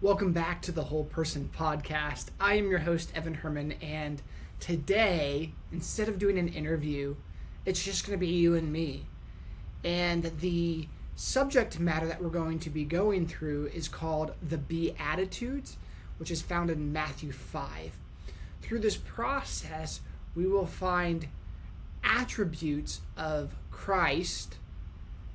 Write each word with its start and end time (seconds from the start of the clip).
Welcome 0.00 0.30
back 0.30 0.62
to 0.62 0.70
the 0.70 0.84
Whole 0.84 1.02
Person 1.02 1.50
Podcast. 1.52 2.26
I 2.38 2.54
am 2.54 2.70
your 2.70 2.78
host, 2.78 3.10
Evan 3.16 3.34
Herman, 3.34 3.72
and 3.82 4.22
today, 4.60 5.54
instead 5.72 6.08
of 6.08 6.20
doing 6.20 6.38
an 6.38 6.46
interview, 6.46 7.16
it's 7.66 7.84
just 7.84 8.06
going 8.06 8.16
to 8.16 8.24
be 8.24 8.32
you 8.32 8.54
and 8.54 8.72
me. 8.72 9.06
And 9.82 10.30
the 10.38 10.86
subject 11.16 11.80
matter 11.80 12.06
that 12.06 12.22
we're 12.22 12.28
going 12.28 12.60
to 12.60 12.70
be 12.70 12.84
going 12.84 13.26
through 13.26 13.72
is 13.74 13.88
called 13.88 14.34
the 14.40 14.56
Beatitudes, 14.56 15.78
which 16.18 16.30
is 16.30 16.42
found 16.42 16.70
in 16.70 16.92
Matthew 16.92 17.32
5. 17.32 17.98
Through 18.62 18.78
this 18.78 18.98
process, 18.98 20.00
we 20.36 20.46
will 20.46 20.66
find 20.66 21.26
attributes 22.04 23.00
of 23.16 23.56
Christ 23.72 24.58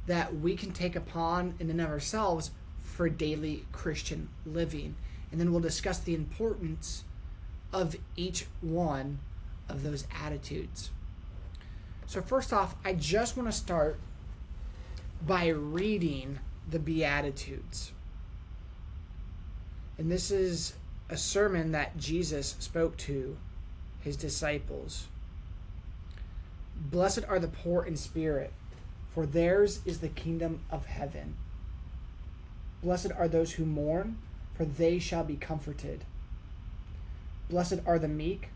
that 0.07 0.37
we 0.37 0.55
can 0.55 0.71
take 0.71 0.95
upon 0.95 1.55
in 1.59 1.69
and 1.69 1.81
of 1.81 1.89
ourselves 1.89 2.51
for 2.93 3.09
daily 3.09 3.65
Christian 3.71 4.29
living. 4.45 4.95
And 5.31 5.41
then 5.41 5.51
we'll 5.51 5.61
discuss 5.61 5.99
the 5.99 6.13
importance 6.13 7.03
of 7.73 7.95
each 8.15 8.45
one 8.61 9.19
of 9.67 9.81
those 9.81 10.05
attitudes. 10.23 10.91
So, 12.05 12.21
first 12.21 12.53
off, 12.53 12.75
I 12.85 12.93
just 12.93 13.35
want 13.35 13.49
to 13.49 13.57
start 13.57 13.99
by 15.25 15.47
reading 15.47 16.39
the 16.69 16.77
Beatitudes. 16.77 17.93
And 19.97 20.11
this 20.11 20.29
is 20.29 20.73
a 21.09 21.17
sermon 21.17 21.71
that 21.71 21.97
Jesus 21.97 22.55
spoke 22.59 22.97
to 22.97 23.37
his 24.01 24.17
disciples. 24.17 25.07
Blessed 26.75 27.25
are 27.27 27.39
the 27.39 27.47
poor 27.47 27.83
in 27.85 27.95
spirit, 27.95 28.53
for 29.13 29.25
theirs 29.25 29.81
is 29.85 29.99
the 29.99 30.09
kingdom 30.09 30.59
of 30.69 30.85
heaven. 30.85 31.35
Blessed 32.83 33.11
are 33.17 33.27
those 33.27 33.53
who 33.53 33.65
mourn, 33.65 34.17
for 34.55 34.65
they 34.65 34.99
shall 34.99 35.23
be 35.23 35.35
comforted. 35.37 36.03
Blessed 37.49 37.79
are 37.85 37.97
the 37.97 38.07
meek, 38.07 38.49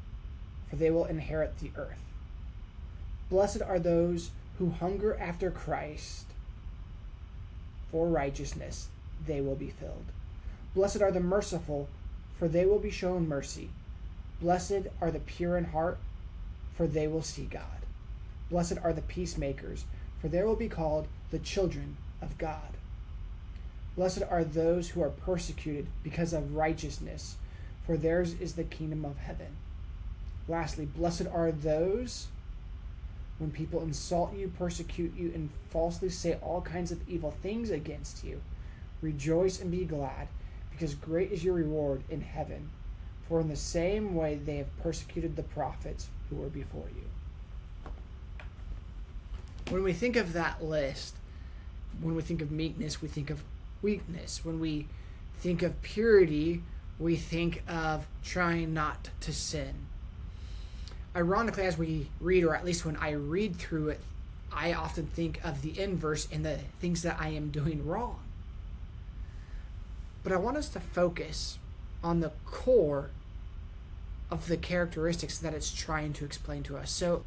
for 0.69 0.75
they 0.75 0.91
will 0.91 1.05
inherit 1.05 1.59
the 1.59 1.71
earth. 1.77 2.03
Blessed 3.29 3.61
are 3.61 3.79
those 3.79 4.31
who 4.59 4.71
hunger 4.71 5.17
after 5.17 5.49
Christ, 5.49 6.25
for 7.91 8.07
righteousness 8.07 8.89
they 9.25 9.39
will 9.39 9.55
be 9.55 9.69
filled. 9.69 10.05
Blessed 10.75 11.01
are 11.01 11.11
the 11.11 11.19
merciful, 11.19 11.87
for 12.37 12.47
they 12.47 12.65
will 12.65 12.79
be 12.79 12.91
shown 12.91 13.27
mercy. 13.27 13.69
Blessed 14.41 14.87
are 15.01 15.11
the 15.11 15.19
pure 15.19 15.57
in 15.57 15.65
heart, 15.65 15.97
for 16.75 16.85
they 16.85 17.07
will 17.07 17.23
see 17.23 17.45
God. 17.45 17.85
Blessed 18.51 18.77
are 18.83 18.93
the 18.93 19.01
peacemakers, 19.01 19.85
for 20.21 20.27
they 20.27 20.43
will 20.43 20.55
be 20.55 20.69
called 20.69 21.07
the 21.31 21.39
children 21.39 21.97
of 22.21 22.37
God. 22.37 22.77
Blessed 23.97 24.21
are 24.29 24.43
those 24.43 24.89
who 24.89 25.01
are 25.01 25.09
persecuted 25.09 25.87
because 26.03 26.31
of 26.31 26.55
righteousness, 26.55 27.35
for 27.83 27.97
theirs 27.97 28.35
is 28.39 28.53
the 28.53 28.63
kingdom 28.63 29.03
of 29.03 29.17
heaven. 29.17 29.57
Lastly, 30.47 30.85
blessed 30.85 31.25
are 31.33 31.51
those 31.51 32.27
when 33.39 33.49
people 33.51 33.81
insult 33.81 34.35
you, 34.35 34.51
persecute 34.57 35.17
you, 35.17 35.31
and 35.33 35.49
falsely 35.71 36.09
say 36.09 36.37
all 36.43 36.61
kinds 36.61 36.91
of 36.91 37.09
evil 37.09 37.31
things 37.41 37.71
against 37.71 38.23
you. 38.23 38.41
Rejoice 39.01 39.59
and 39.59 39.71
be 39.71 39.83
glad, 39.83 40.27
because 40.71 40.93
great 40.93 41.31
is 41.31 41.43
your 41.43 41.55
reward 41.55 42.03
in 42.09 42.21
heaven. 42.21 42.69
For 43.27 43.41
in 43.41 43.49
the 43.49 43.55
same 43.55 44.13
way 44.15 44.35
they 44.35 44.57
have 44.57 44.81
persecuted 44.81 45.35
the 45.35 45.43
prophets 45.43 46.07
who 46.29 46.35
were 46.37 46.49
before 46.49 46.87
you. 46.95 47.91
When 49.69 49.83
we 49.83 49.93
think 49.93 50.15
of 50.15 50.33
that 50.33 50.63
list, 50.63 51.15
when 51.99 52.15
we 52.15 52.21
think 52.21 52.41
of 52.41 52.51
meekness, 52.51 53.01
we 53.01 53.07
think 53.07 53.29
of 53.29 53.43
weakness. 53.81 54.43
When 54.43 54.59
we 54.59 54.87
think 55.39 55.61
of 55.61 55.81
purity, 55.81 56.63
we 56.99 57.15
think 57.15 57.63
of 57.67 58.07
trying 58.23 58.73
not 58.73 59.09
to 59.21 59.33
sin. 59.33 59.73
Ironically, 61.15 61.65
as 61.65 61.77
we 61.77 62.09
read, 62.19 62.43
or 62.43 62.55
at 62.55 62.65
least 62.65 62.85
when 62.85 62.97
I 62.97 63.11
read 63.11 63.57
through 63.57 63.89
it, 63.89 64.01
I 64.51 64.73
often 64.73 65.07
think 65.07 65.39
of 65.43 65.61
the 65.61 65.79
inverse 65.79 66.27
and 66.31 66.45
the 66.45 66.59
things 66.79 67.01
that 67.03 67.17
I 67.19 67.29
am 67.29 67.49
doing 67.49 67.85
wrong. 67.85 68.19
But 70.23 70.31
I 70.31 70.37
want 70.37 70.57
us 70.57 70.69
to 70.69 70.79
focus 70.79 71.57
on 72.03 72.19
the 72.19 72.31
core 72.45 73.11
of 74.29 74.47
the 74.47 74.57
characteristics 74.57 75.37
that 75.37 75.53
it's 75.53 75.73
trying 75.73 76.13
to 76.13 76.25
explain 76.25 76.63
to 76.63 76.77
us. 76.77 76.91
So 76.91 77.23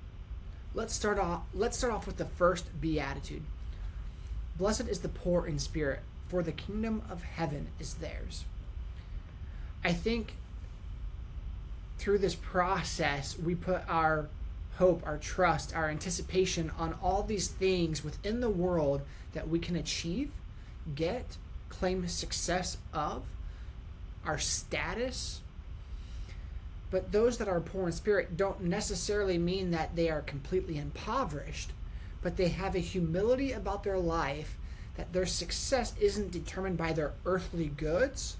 let's 0.74 0.94
start 0.94 1.18
off 1.18 1.42
let's 1.54 1.78
start 1.78 1.92
off 1.92 2.06
with 2.06 2.16
the 2.16 2.24
first 2.24 2.80
beatitude. 2.80 3.42
Blessed 4.58 4.88
is 4.88 5.00
the 5.00 5.08
poor 5.08 5.46
in 5.46 5.58
spirit, 5.58 6.00
for 6.30 6.44
the 6.44 6.52
kingdom 6.52 7.02
of 7.10 7.24
heaven 7.24 7.66
is 7.80 7.94
theirs. 7.94 8.44
I 9.82 9.92
think 9.92 10.34
through 11.98 12.18
this 12.18 12.36
process, 12.36 13.36
we 13.36 13.56
put 13.56 13.82
our 13.88 14.28
hope, 14.76 15.02
our 15.04 15.18
trust, 15.18 15.74
our 15.74 15.90
anticipation 15.90 16.70
on 16.78 16.94
all 17.02 17.24
these 17.24 17.48
things 17.48 18.04
within 18.04 18.40
the 18.40 18.48
world 18.48 19.02
that 19.32 19.48
we 19.48 19.58
can 19.58 19.74
achieve, 19.74 20.30
get, 20.94 21.36
claim 21.68 22.06
success 22.06 22.78
of, 22.94 23.24
our 24.24 24.38
status. 24.38 25.40
But 26.92 27.10
those 27.10 27.38
that 27.38 27.48
are 27.48 27.60
poor 27.60 27.86
in 27.86 27.92
spirit 27.92 28.36
don't 28.36 28.62
necessarily 28.62 29.36
mean 29.36 29.72
that 29.72 29.96
they 29.96 30.10
are 30.10 30.22
completely 30.22 30.78
impoverished, 30.78 31.72
but 32.22 32.36
they 32.36 32.48
have 32.48 32.76
a 32.76 32.80
humility 32.80 33.50
about 33.50 33.82
their 33.82 33.98
life 33.98 34.56
that 35.00 35.14
their 35.14 35.24
success 35.24 35.94
isn't 35.98 36.30
determined 36.30 36.76
by 36.76 36.92
their 36.92 37.12
earthly 37.24 37.68
goods, 37.68 38.36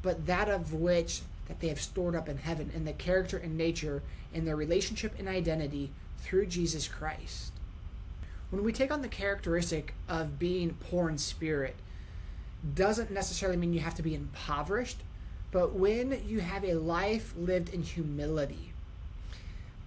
but 0.00 0.26
that 0.26 0.48
of 0.48 0.72
which 0.72 1.22
that 1.48 1.58
they 1.58 1.66
have 1.66 1.80
stored 1.80 2.14
up 2.14 2.28
in 2.28 2.38
heaven 2.38 2.70
in 2.72 2.84
the 2.84 2.92
character 2.92 3.36
and 3.36 3.58
nature 3.58 4.00
and 4.32 4.46
their 4.46 4.54
relationship 4.54 5.12
and 5.18 5.26
identity 5.26 5.90
through 6.18 6.46
Jesus 6.46 6.86
Christ. 6.86 7.50
When 8.50 8.62
we 8.62 8.70
take 8.70 8.92
on 8.92 9.02
the 9.02 9.08
characteristic 9.08 9.92
of 10.08 10.38
being 10.38 10.76
poor 10.88 11.08
in 11.08 11.18
spirit, 11.18 11.74
doesn't 12.76 13.10
necessarily 13.10 13.58
mean 13.58 13.72
you 13.72 13.80
have 13.80 13.96
to 13.96 14.04
be 14.04 14.14
impoverished, 14.14 14.98
but 15.50 15.74
when 15.74 16.22
you 16.24 16.42
have 16.42 16.64
a 16.64 16.74
life 16.74 17.34
lived 17.36 17.74
in 17.74 17.82
humility, 17.82 18.72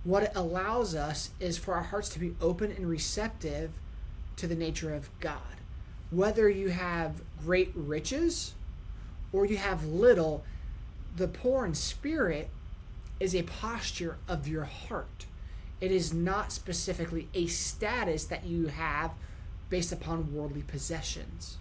what 0.04 0.24
it 0.24 0.34
allows 0.36 0.94
us 0.94 1.30
is 1.40 1.58
for 1.58 1.74
our 1.74 1.84
hearts 1.84 2.10
to 2.10 2.20
be 2.20 2.36
open 2.42 2.70
and 2.70 2.90
receptive 2.90 3.72
to 4.36 4.46
the 4.46 4.56
nature 4.56 4.94
of 4.94 5.10
God 5.22 5.40
whether 6.12 6.50
you 6.50 6.70
have 6.70 7.22
great 7.44 7.72
riches 7.76 8.54
or 9.32 9.46
you 9.46 9.58
have 9.58 9.86
little, 9.86 10.44
the 11.16 11.28
poor 11.28 11.66
in 11.66 11.74
spirit 11.74 12.50
is 13.20 13.36
a 13.36 13.44
posture 13.44 14.18
of 14.28 14.48
your 14.48 14.66
heart. 14.66 15.26
It 15.82 15.92
is 15.92 16.14
not 16.14 16.52
specifically 16.52 17.28
a 17.34 17.48
status 17.48 18.26
that 18.26 18.46
you 18.46 18.68
have 18.68 19.12
based 19.70 19.92
upon 19.92 20.34
worldly 20.34 20.64
possessions. 20.64 21.58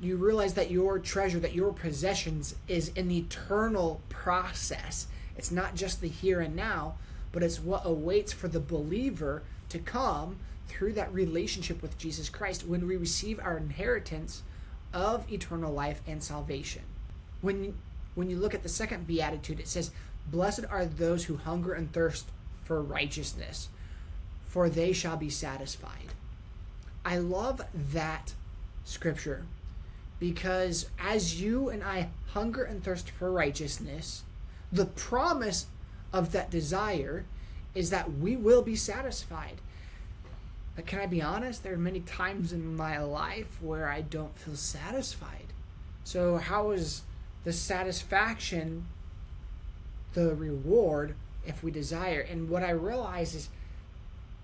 You 0.00 0.16
realize 0.16 0.54
that 0.54 0.70
your 0.70 0.98
treasure, 0.98 1.38
that 1.40 1.54
your 1.54 1.72
possessions 1.72 2.56
is 2.66 2.90
an 2.96 3.10
eternal 3.10 4.00
process. 4.08 5.06
It's 5.36 5.50
not 5.50 5.74
just 5.74 6.00
the 6.00 6.08
here 6.08 6.40
and 6.40 6.56
now, 6.56 6.94
but 7.30 7.42
it's 7.42 7.60
what 7.60 7.82
awaits 7.84 8.32
for 8.32 8.48
the 8.48 8.60
believer 8.60 9.42
to 9.68 9.78
come 9.78 10.36
through 10.72 10.94
that 10.94 11.12
relationship 11.12 11.82
with 11.82 11.98
Jesus 11.98 12.28
Christ 12.28 12.66
when 12.66 12.86
we 12.86 12.96
receive 12.96 13.38
our 13.38 13.56
inheritance 13.56 14.42
of 14.92 15.30
eternal 15.30 15.72
life 15.72 16.00
and 16.06 16.22
salvation. 16.22 16.82
When 17.40 17.74
when 18.14 18.30
you 18.30 18.36
look 18.36 18.54
at 18.54 18.62
the 18.62 18.68
second 18.68 19.06
beatitude 19.06 19.58
it 19.60 19.68
says 19.68 19.90
blessed 20.30 20.64
are 20.70 20.84
those 20.84 21.24
who 21.24 21.36
hunger 21.36 21.72
and 21.72 21.92
thirst 21.92 22.26
for 22.64 22.82
righteousness 22.82 23.68
for 24.46 24.68
they 24.68 24.92
shall 24.92 25.16
be 25.16 25.30
satisfied. 25.30 26.12
I 27.04 27.18
love 27.18 27.62
that 27.74 28.34
scripture 28.84 29.46
because 30.20 30.86
as 30.98 31.40
you 31.40 31.68
and 31.68 31.82
I 31.82 32.10
hunger 32.28 32.62
and 32.62 32.84
thirst 32.84 33.10
for 33.10 33.32
righteousness, 33.32 34.22
the 34.70 34.86
promise 34.86 35.66
of 36.12 36.32
that 36.32 36.50
desire 36.50 37.24
is 37.74 37.90
that 37.90 38.12
we 38.12 38.36
will 38.36 38.62
be 38.62 38.76
satisfied. 38.76 39.60
But 40.74 40.86
can 40.86 41.00
I 41.00 41.06
be 41.06 41.20
honest? 41.20 41.62
There 41.62 41.74
are 41.74 41.78
many 41.78 42.00
times 42.00 42.52
in 42.52 42.76
my 42.76 42.98
life 42.98 43.58
where 43.60 43.88
I 43.88 44.00
don't 44.00 44.36
feel 44.38 44.56
satisfied. 44.56 45.52
So, 46.04 46.38
how 46.38 46.70
is 46.70 47.02
the 47.44 47.52
satisfaction 47.52 48.86
the 50.14 50.34
reward 50.34 51.14
if 51.46 51.62
we 51.62 51.70
desire? 51.70 52.20
And 52.20 52.48
what 52.48 52.62
I 52.62 52.70
realize 52.70 53.34
is 53.34 53.48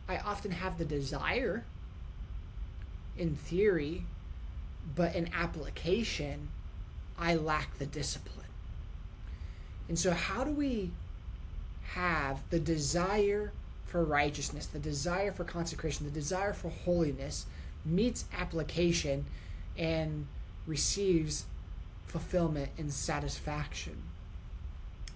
I 0.09 0.19
often 0.19 0.51
have 0.53 0.79
the 0.79 0.85
desire 0.85 1.65
in 3.17 3.35
theory, 3.35 4.05
but 4.95 5.15
in 5.15 5.31
application, 5.35 6.49
I 7.19 7.35
lack 7.35 7.79
the 7.79 7.87
discipline. 7.87 8.47
And 9.89 9.99
so, 9.99 10.13
how 10.13 10.45
do 10.45 10.51
we 10.51 10.91
have 11.95 12.43
the 12.51 12.61
desire 12.61 13.53
for 13.89 14.05
righteousness, 14.05 14.67
the 14.67 14.79
desire 14.79 15.33
for 15.33 15.45
consecration, 15.45 16.05
the 16.05 16.13
desire 16.13 16.53
for 16.53 16.69
holiness 16.69 17.47
meets 17.85 18.27
application 18.37 19.25
and 19.77 20.27
receives 20.67 21.47
fulfillment 22.07 22.71
and 22.77 22.93
satisfaction. 22.93 24.03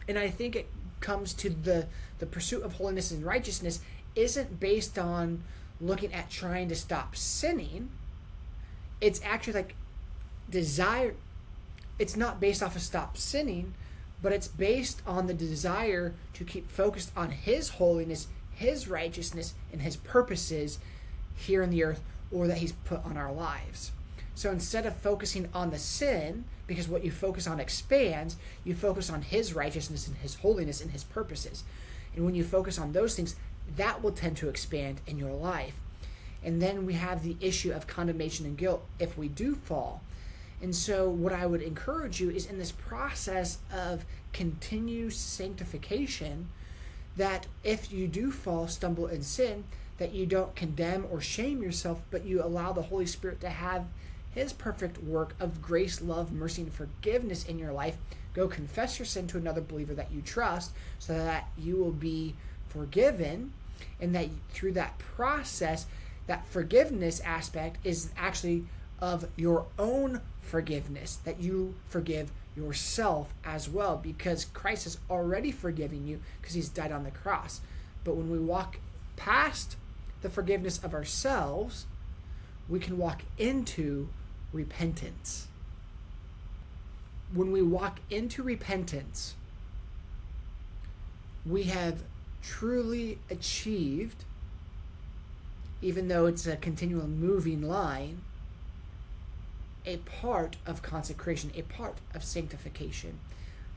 And 0.08 0.18
I 0.18 0.30
think 0.30 0.56
it 0.56 0.68
comes 1.00 1.34
to 1.34 1.50
the 1.50 1.86
the 2.18 2.26
pursuit 2.26 2.62
of 2.62 2.74
holiness 2.74 3.10
and 3.10 3.24
righteousness 3.24 3.80
isn't 4.14 4.60
based 4.60 4.98
on 4.98 5.42
looking 5.80 6.12
at 6.14 6.30
trying 6.30 6.68
to 6.68 6.76
stop 6.76 7.16
sinning. 7.16 7.90
It's 9.00 9.20
actually 9.24 9.54
like 9.54 9.74
desire 10.48 11.14
it's 11.98 12.16
not 12.16 12.40
based 12.40 12.62
off 12.62 12.74
of 12.74 12.82
stop 12.82 13.16
sinning, 13.16 13.74
but 14.22 14.32
it's 14.32 14.48
based 14.48 15.02
on 15.06 15.26
the 15.26 15.34
desire 15.34 16.14
to 16.34 16.44
keep 16.44 16.70
focused 16.70 17.12
on 17.16 17.30
his 17.30 17.70
holiness, 17.70 18.28
his 18.62 18.88
righteousness, 18.88 19.54
and 19.72 19.82
his 19.82 19.96
purposes 19.96 20.78
here 21.36 21.62
in 21.62 21.70
the 21.70 21.84
earth 21.84 22.00
or 22.30 22.46
that 22.46 22.58
he's 22.58 22.72
put 22.72 23.04
on 23.04 23.16
our 23.16 23.32
lives. 23.32 23.92
So 24.34 24.50
instead 24.50 24.86
of 24.86 24.96
focusing 24.96 25.48
on 25.52 25.70
the 25.70 25.78
sin, 25.78 26.44
because 26.66 26.88
what 26.88 27.04
you 27.04 27.10
focus 27.10 27.46
on 27.46 27.60
expands, 27.60 28.36
you 28.64 28.74
focus 28.74 29.10
on 29.10 29.22
his 29.22 29.54
righteousness 29.54 30.06
and 30.06 30.16
his 30.16 30.36
holiness 30.36 30.80
and 30.80 30.90
his 30.90 31.04
purposes. 31.04 31.64
And 32.14 32.24
when 32.24 32.34
you 32.34 32.44
focus 32.44 32.78
on 32.78 32.92
those 32.92 33.14
things, 33.14 33.36
that 33.76 34.02
will 34.02 34.12
tend 34.12 34.36
to 34.38 34.48
expand 34.48 35.00
in 35.06 35.18
your 35.18 35.32
life. 35.32 35.74
And 36.44 36.60
then 36.60 36.86
we 36.86 36.94
have 36.94 37.22
the 37.22 37.36
issue 37.40 37.72
of 37.72 37.86
condemnation 37.86 38.46
and 38.46 38.56
guilt 38.56 38.84
if 38.98 39.16
we 39.16 39.28
do 39.28 39.54
fall. 39.54 40.02
And 40.60 40.74
so, 40.74 41.08
what 41.08 41.32
I 41.32 41.44
would 41.44 41.62
encourage 41.62 42.20
you 42.20 42.30
is 42.30 42.46
in 42.46 42.58
this 42.58 42.72
process 42.72 43.58
of 43.72 44.04
continued 44.32 45.12
sanctification, 45.12 46.48
that 47.16 47.46
if 47.62 47.92
you 47.92 48.08
do 48.08 48.30
fall, 48.30 48.68
stumble, 48.68 49.06
and 49.06 49.24
sin, 49.24 49.64
that 49.98 50.12
you 50.12 50.26
don't 50.26 50.56
condemn 50.56 51.06
or 51.10 51.20
shame 51.20 51.62
yourself, 51.62 52.00
but 52.10 52.24
you 52.24 52.42
allow 52.42 52.72
the 52.72 52.82
Holy 52.82 53.06
Spirit 53.06 53.40
to 53.40 53.50
have 53.50 53.86
His 54.34 54.52
perfect 54.52 55.02
work 55.02 55.34
of 55.38 55.62
grace, 55.62 56.00
love, 56.00 56.32
mercy, 56.32 56.62
and 56.62 56.72
forgiveness 56.72 57.44
in 57.44 57.58
your 57.58 57.72
life. 57.72 57.96
Go 58.34 58.48
confess 58.48 58.98
your 58.98 59.06
sin 59.06 59.26
to 59.28 59.36
another 59.36 59.60
believer 59.60 59.94
that 59.94 60.10
you 60.10 60.22
trust 60.22 60.72
so 60.98 61.12
that 61.12 61.48
you 61.58 61.76
will 61.76 61.92
be 61.92 62.34
forgiven, 62.68 63.52
and 64.00 64.14
that 64.14 64.28
through 64.50 64.72
that 64.72 64.98
process, 64.98 65.86
that 66.26 66.46
forgiveness 66.46 67.20
aspect 67.20 67.84
is 67.84 68.10
actually 68.16 68.64
of 69.00 69.28
your 69.36 69.66
own 69.78 70.20
forgiveness, 70.40 71.16
that 71.24 71.40
you 71.40 71.74
forgive 71.88 72.30
yourself 72.56 73.32
as 73.44 73.68
well, 73.68 73.96
because 73.96 74.44
Christ 74.46 74.84
has 74.84 74.98
already 75.10 75.50
forgiven 75.50 76.06
you 76.06 76.20
because 76.40 76.54
he's 76.54 76.68
died 76.68 76.92
on 76.92 77.04
the 77.04 77.10
cross. 77.10 77.60
But 78.04 78.16
when 78.16 78.30
we 78.30 78.38
walk 78.38 78.78
past 79.16 79.76
the 80.22 80.30
forgiveness 80.30 80.78
of 80.82 80.94
ourselves, 80.94 81.86
we 82.68 82.78
can 82.78 82.98
walk 82.98 83.22
into 83.38 84.08
repentance. 84.52 85.48
When 87.32 87.50
we 87.50 87.62
walk 87.62 88.00
into 88.10 88.42
repentance, 88.42 89.34
we 91.46 91.64
have 91.64 92.02
truly 92.42 93.18
achieved, 93.30 94.24
even 95.80 96.08
though 96.08 96.26
it's 96.26 96.46
a 96.46 96.56
continual 96.56 97.08
moving 97.08 97.62
line, 97.62 98.20
a 99.84 99.96
part 99.98 100.56
of 100.66 100.82
consecration, 100.82 101.50
a 101.56 101.62
part 101.62 101.98
of 102.14 102.24
sanctification. 102.24 103.18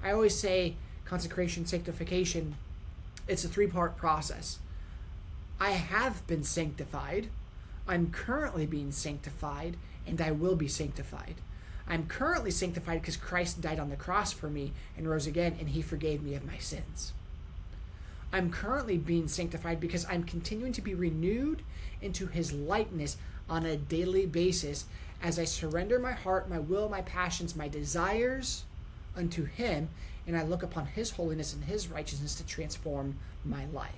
I 0.03 0.11
always 0.11 0.37
say 0.37 0.75
consecration, 1.05 1.65
sanctification, 1.65 2.55
it's 3.27 3.43
a 3.43 3.49
three 3.49 3.67
part 3.67 3.97
process. 3.97 4.59
I 5.59 5.71
have 5.71 6.25
been 6.27 6.43
sanctified, 6.43 7.27
I'm 7.87 8.11
currently 8.11 8.65
being 8.65 8.91
sanctified, 8.91 9.77
and 10.05 10.19
I 10.21 10.31
will 10.31 10.55
be 10.55 10.67
sanctified. 10.67 11.35
I'm 11.87 12.07
currently 12.07 12.51
sanctified 12.51 13.01
because 13.01 13.17
Christ 13.17 13.61
died 13.61 13.79
on 13.79 13.89
the 13.89 13.95
cross 13.95 14.31
for 14.33 14.49
me 14.49 14.73
and 14.97 15.07
rose 15.07 15.27
again, 15.27 15.55
and 15.59 15.69
he 15.69 15.81
forgave 15.81 16.23
me 16.23 16.35
of 16.35 16.45
my 16.45 16.57
sins. 16.57 17.13
I'm 18.33 18.49
currently 18.49 18.97
being 18.97 19.27
sanctified 19.27 19.79
because 19.79 20.05
I'm 20.09 20.23
continuing 20.23 20.73
to 20.73 20.81
be 20.81 20.95
renewed 20.95 21.61
into 22.01 22.27
his 22.27 22.51
likeness 22.51 23.17
on 23.50 23.65
a 23.65 23.77
daily 23.77 24.25
basis 24.25 24.86
as 25.21 25.39
I 25.39 25.45
surrender 25.45 26.00
my 26.00 26.12
heart, 26.12 26.50
my 26.50 26.59
will, 26.59 26.89
my 26.89 27.01
passions, 27.01 27.56
my 27.56 27.68
desires 27.68 28.63
unto 29.15 29.45
him, 29.45 29.89
and 30.27 30.38
I 30.38 30.44
look 30.44 30.63
upon 30.63 30.88
his 30.88 31.12
holiness 31.12 31.53
and 31.53 31.63
his 31.63 31.88
righteousness 31.88 32.36
to 32.36 32.45
transform 32.45 33.18
my 33.44 33.65
life. 33.65 33.92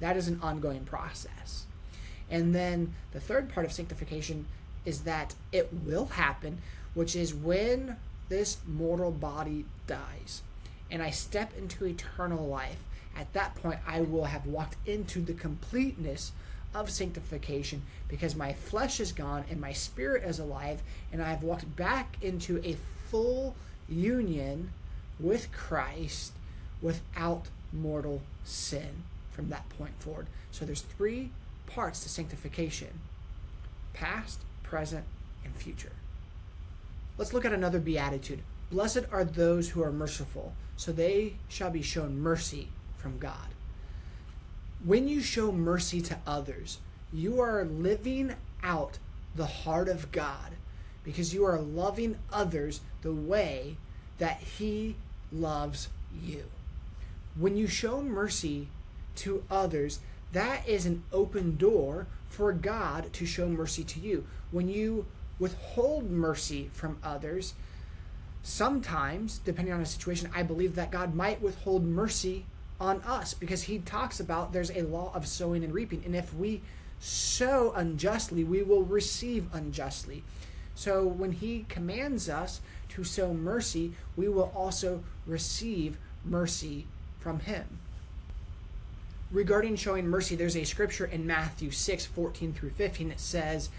That 0.00 0.16
is 0.16 0.28
an 0.28 0.40
ongoing 0.42 0.84
process. 0.84 1.66
And 2.30 2.54
then 2.54 2.94
the 3.12 3.20
third 3.20 3.52
part 3.52 3.66
of 3.66 3.72
sanctification 3.72 4.46
is 4.84 5.02
that 5.02 5.34
it 5.52 5.68
will 5.84 6.06
happen, 6.06 6.58
which 6.94 7.14
is 7.14 7.34
when 7.34 7.96
this 8.28 8.58
mortal 8.66 9.10
body 9.10 9.66
dies 9.86 10.42
and 10.92 11.02
I 11.02 11.10
step 11.10 11.56
into 11.56 11.86
eternal 11.86 12.46
life 12.46 12.78
at 13.16 13.32
that 13.32 13.54
point 13.56 13.80
I 13.86 14.02
will 14.02 14.26
have 14.26 14.46
walked 14.46 14.76
into 14.86 15.20
the 15.20 15.32
completeness 15.32 16.32
of 16.74 16.90
sanctification 16.90 17.82
because 18.08 18.34
my 18.34 18.52
flesh 18.52 19.00
is 19.00 19.12
gone 19.12 19.44
and 19.50 19.60
my 19.60 19.72
spirit 19.72 20.24
is 20.24 20.38
alive, 20.38 20.82
and 21.12 21.22
I 21.22 21.30
have 21.30 21.42
walked 21.42 21.76
back 21.76 22.16
into 22.22 22.60
a 22.64 22.76
full 23.10 23.54
union 23.88 24.70
with 25.20 25.52
Christ 25.52 26.32
without 26.80 27.48
mortal 27.72 28.22
sin 28.44 29.04
from 29.30 29.48
that 29.48 29.68
point 29.70 29.92
forward. 29.98 30.26
So 30.50 30.64
there's 30.64 30.82
three 30.82 31.30
parts 31.66 32.00
to 32.02 32.08
sanctification 32.08 33.00
past, 33.92 34.40
present, 34.62 35.04
and 35.44 35.54
future. 35.54 35.92
Let's 37.18 37.32
look 37.32 37.44
at 37.44 37.52
another 37.52 37.78
beatitude. 37.78 38.40
Blessed 38.70 39.04
are 39.10 39.24
those 39.24 39.70
who 39.70 39.82
are 39.82 39.92
merciful, 39.92 40.54
so 40.76 40.92
they 40.92 41.34
shall 41.48 41.70
be 41.70 41.82
shown 41.82 42.18
mercy 42.18 42.68
from 42.96 43.18
God. 43.18 43.48
When 44.84 45.06
you 45.06 45.20
show 45.20 45.52
mercy 45.52 46.00
to 46.02 46.18
others, 46.26 46.78
you 47.12 47.40
are 47.40 47.64
living 47.64 48.34
out 48.64 48.98
the 49.34 49.46
heart 49.46 49.88
of 49.88 50.10
God 50.10 50.52
because 51.04 51.32
you 51.32 51.44
are 51.44 51.60
loving 51.60 52.16
others 52.32 52.80
the 53.02 53.12
way 53.12 53.76
that 54.18 54.40
He 54.40 54.96
loves 55.30 55.88
you. 56.20 56.44
When 57.36 57.56
you 57.56 57.66
show 57.68 58.02
mercy 58.02 58.68
to 59.16 59.44
others, 59.50 60.00
that 60.32 60.68
is 60.68 60.84
an 60.84 61.04
open 61.12 61.56
door 61.56 62.06
for 62.28 62.52
God 62.52 63.12
to 63.12 63.26
show 63.26 63.48
mercy 63.48 63.84
to 63.84 64.00
you. 64.00 64.26
When 64.50 64.68
you 64.68 65.06
withhold 65.38 66.10
mercy 66.10 66.70
from 66.72 66.98
others, 67.04 67.54
sometimes, 68.42 69.38
depending 69.38 69.74
on 69.74 69.80
the 69.80 69.86
situation, 69.86 70.30
I 70.34 70.42
believe 70.42 70.74
that 70.74 70.90
God 70.90 71.14
might 71.14 71.40
withhold 71.40 71.84
mercy 71.84 72.46
on 72.82 73.00
us 73.02 73.32
because 73.32 73.62
he 73.62 73.78
talks 73.78 74.18
about 74.18 74.52
there's 74.52 74.70
a 74.72 74.82
law 74.82 75.12
of 75.14 75.26
sowing 75.26 75.62
and 75.62 75.72
reaping. 75.72 76.02
And 76.04 76.16
if 76.16 76.34
we 76.34 76.60
sow 76.98 77.72
unjustly, 77.76 78.42
we 78.42 78.62
will 78.62 78.82
receive 78.82 79.46
unjustly. 79.54 80.24
So 80.74 81.06
when 81.06 81.32
he 81.32 81.64
commands 81.68 82.28
us 82.28 82.60
to 82.90 83.04
sow 83.04 83.32
mercy, 83.32 83.92
we 84.16 84.28
will 84.28 84.52
also 84.54 85.04
receive 85.26 85.96
mercy 86.24 86.86
from 87.20 87.40
him. 87.40 87.78
Regarding 89.30 89.76
showing 89.76 90.08
mercy, 90.08 90.34
there's 90.34 90.56
a 90.56 90.64
scripture 90.64 91.06
in 91.06 91.26
Matthew 91.26 91.70
6 91.70 92.06
14 92.06 92.52
through 92.52 92.70
15 92.70 93.10
that 93.10 93.20
says, 93.20 93.70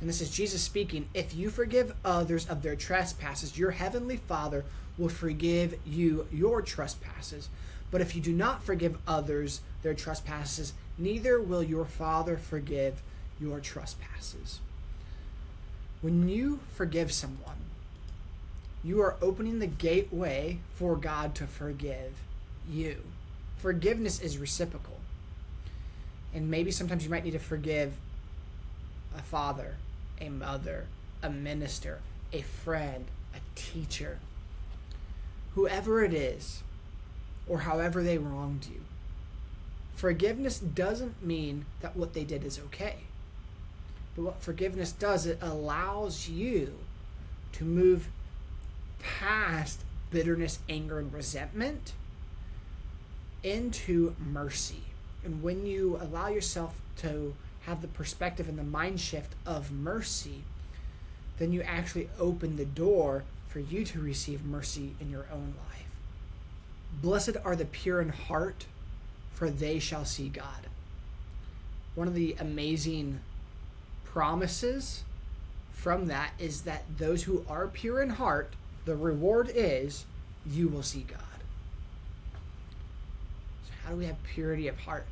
and 0.00 0.08
this 0.08 0.20
is 0.20 0.30
Jesus 0.30 0.62
speaking, 0.62 1.08
if 1.14 1.34
you 1.34 1.50
forgive 1.50 1.94
others 2.04 2.48
of 2.48 2.62
their 2.62 2.76
trespasses, 2.76 3.58
your 3.58 3.70
heavenly 3.70 4.16
Father 4.16 4.64
will 4.98 5.08
forgive 5.08 5.78
you 5.86 6.26
your 6.30 6.62
trespasses. 6.62 7.48
But 7.90 8.00
if 8.00 8.14
you 8.14 8.22
do 8.22 8.32
not 8.32 8.62
forgive 8.62 8.98
others 9.06 9.60
their 9.82 9.94
trespasses, 9.94 10.72
neither 10.96 11.40
will 11.40 11.62
your 11.62 11.84
Father 11.84 12.36
forgive 12.36 13.02
your 13.40 13.60
trespasses. 13.60 14.60
When 16.00 16.28
you 16.28 16.60
forgive 16.74 17.12
someone, 17.12 17.56
you 18.82 19.00
are 19.02 19.16
opening 19.20 19.58
the 19.58 19.66
gateway 19.66 20.58
for 20.74 20.96
God 20.96 21.34
to 21.36 21.46
forgive 21.46 22.12
you. 22.70 23.02
Forgiveness 23.58 24.20
is 24.20 24.38
reciprocal. 24.38 24.98
And 26.32 26.50
maybe 26.50 26.70
sometimes 26.70 27.04
you 27.04 27.10
might 27.10 27.24
need 27.24 27.32
to 27.32 27.38
forgive 27.38 27.94
a 29.16 29.20
father, 29.20 29.76
a 30.20 30.28
mother, 30.28 30.86
a 31.22 31.28
minister, 31.28 31.98
a 32.32 32.42
friend, 32.42 33.06
a 33.34 33.40
teacher, 33.54 34.18
whoever 35.54 36.02
it 36.02 36.14
is 36.14 36.62
or 37.50 37.58
however 37.58 38.02
they 38.02 38.16
wronged 38.16 38.66
you. 38.72 38.80
Forgiveness 39.96 40.60
doesn't 40.60 41.22
mean 41.22 41.66
that 41.80 41.96
what 41.96 42.14
they 42.14 42.22
did 42.22 42.44
is 42.44 42.60
okay. 42.66 42.98
But 44.14 44.22
what 44.22 44.42
forgiveness 44.42 44.92
does, 44.92 45.26
it 45.26 45.38
allows 45.42 46.28
you 46.28 46.74
to 47.52 47.64
move 47.64 48.08
past 49.00 49.80
bitterness, 50.10 50.60
anger, 50.68 51.00
and 51.00 51.12
resentment 51.12 51.92
into 53.42 54.14
mercy. 54.18 54.84
And 55.24 55.42
when 55.42 55.66
you 55.66 55.98
allow 56.00 56.28
yourself 56.28 56.80
to 56.98 57.34
have 57.62 57.82
the 57.82 57.88
perspective 57.88 58.48
and 58.48 58.58
the 58.58 58.62
mind 58.62 59.00
shift 59.00 59.34
of 59.44 59.72
mercy, 59.72 60.44
then 61.38 61.52
you 61.52 61.62
actually 61.62 62.08
open 62.18 62.56
the 62.56 62.64
door 62.64 63.24
for 63.48 63.58
you 63.58 63.84
to 63.86 64.00
receive 64.00 64.44
mercy 64.44 64.94
in 65.00 65.10
your 65.10 65.26
own 65.32 65.54
life. 65.68 65.89
Blessed 66.92 67.36
are 67.44 67.56
the 67.56 67.64
pure 67.64 68.00
in 68.00 68.10
heart, 68.10 68.66
for 69.32 69.50
they 69.50 69.78
shall 69.78 70.04
see 70.04 70.28
God. 70.28 70.66
One 71.94 72.08
of 72.08 72.14
the 72.14 72.36
amazing 72.38 73.20
promises 74.04 75.04
from 75.72 76.06
that 76.06 76.32
is 76.38 76.62
that 76.62 76.84
those 76.98 77.22
who 77.22 77.44
are 77.48 77.66
pure 77.66 78.02
in 78.02 78.10
heart, 78.10 78.54
the 78.84 78.96
reward 78.96 79.50
is 79.54 80.04
you 80.46 80.68
will 80.68 80.82
see 80.82 81.00
God. 81.00 81.20
So, 83.66 83.72
how 83.84 83.90
do 83.90 83.96
we 83.96 84.06
have 84.06 84.22
purity 84.22 84.68
of 84.68 84.78
heart? 84.80 85.06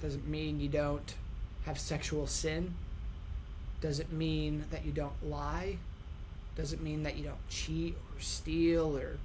Doesn't 0.00 0.28
mean 0.28 0.60
you 0.60 0.68
don't 0.68 1.14
have 1.64 1.78
sexual 1.78 2.26
sin. 2.26 2.74
Doesn't 3.80 4.12
mean 4.12 4.64
that 4.70 4.84
you 4.84 4.92
don't 4.92 5.28
lie. 5.28 5.78
Doesn't 6.56 6.82
mean 6.82 7.02
that 7.02 7.16
you 7.16 7.24
don't 7.24 7.48
cheat 7.48 7.94
or 7.94 8.20
steal 8.20 8.96
or 8.96 9.18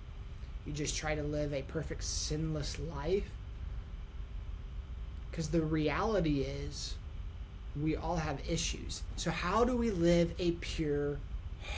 you 0.66 0.74
just 0.74 0.96
try 0.96 1.16
to 1.16 1.24
live 1.24 1.54
a 1.54 1.62
perfect 1.64 2.04
sinless 2.04 2.78
life. 2.80 3.30
Because 5.30 5.50
the 5.50 5.62
reality 5.62 6.42
is, 6.42 6.96
we 7.82 7.96
all 7.96 8.18
have 8.18 8.40
issues. 8.48 9.02
So, 9.16 9.32
how 9.32 9.64
do 9.64 9.76
we 9.76 9.90
live 9.90 10.34
a 10.38 10.52
pure 10.52 11.18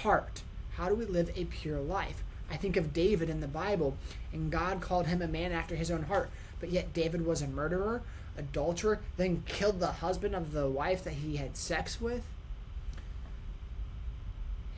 heart? 0.02 0.42
How 0.76 0.90
do 0.90 0.96
we 0.96 1.06
live 1.06 1.32
a 1.36 1.46
pure 1.46 1.80
life? 1.80 2.22
I 2.52 2.58
think 2.58 2.78
of 2.78 2.94
David 2.94 3.30
in 3.30 3.40
the 3.40 3.48
Bible, 3.48 3.98
and 4.34 4.52
God 4.52 4.82
called 4.82 5.08
him 5.08 5.22
a 5.22 5.28
man 5.28 5.52
after 5.52 5.76
his 5.76 5.90
own 5.90 6.04
heart, 6.04 6.30
but 6.60 6.70
yet 6.70 6.94
David 6.94 7.26
was 7.26 7.42
a 7.42 7.48
murderer, 7.48 8.02
adulterer, 8.38 9.00
then 9.18 9.44
killed 9.48 9.80
the 9.80 9.88
husband 9.88 10.36
of 10.36 10.52
the 10.52 10.70
wife 10.70 11.04
that 11.06 11.14
he 11.14 11.38
had 11.38 11.58
sex 11.58 12.00
with. 12.00 12.24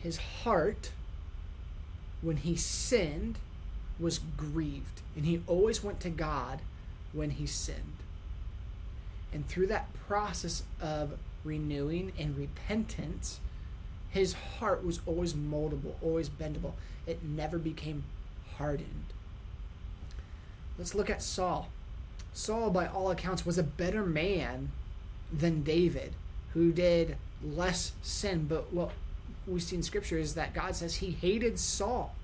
His 0.02 0.18
heart, 0.18 0.92
when 2.22 2.38
he 2.38 2.56
sinned, 2.56 3.38
was 4.00 4.20
grieved, 4.36 5.02
and 5.16 5.26
he 5.26 5.42
always 5.48 5.84
went 5.84 6.00
to 6.02 6.10
God 6.10 6.60
when 7.14 7.32
he 7.32 7.46
sinned. 7.46 7.98
And 9.34 9.48
through 9.48 9.68
that 9.68 9.94
process 10.08 10.64
of 10.82 11.18
renewing 11.44 12.12
and 12.18 12.38
repentance, 12.38 13.40
his 14.10 14.34
heart 14.34 14.86
was 14.86 15.02
always 15.06 15.34
moldable, 15.34 15.96
always 16.02 16.30
bendable. 16.30 16.74
It 17.06 17.24
never 17.24 17.58
became 17.58 18.04
hardened. 18.58 19.06
Let's 20.78 20.96
look 20.96 21.10
at 21.10 21.22
Saul. 21.22 21.70
Saul, 22.34 22.70
by 22.70 22.88
all 22.88 23.10
accounts, 23.10 23.46
was 23.46 23.58
a 23.58 23.64
better 23.64 24.06
man 24.06 24.72
than 25.32 25.64
David, 25.64 26.14
who 26.54 26.72
did 26.72 27.18
less 27.44 27.94
sin. 28.02 28.46
But 28.48 28.72
what 28.72 28.92
we 29.48 29.60
see 29.60 29.76
in 29.76 29.84
Scripture 29.84 30.18
is 30.18 30.36
that 30.36 30.54
God 30.54 30.76
says 30.76 30.96
he 30.96 31.12
hated 31.12 31.60
Saul, 31.60 32.16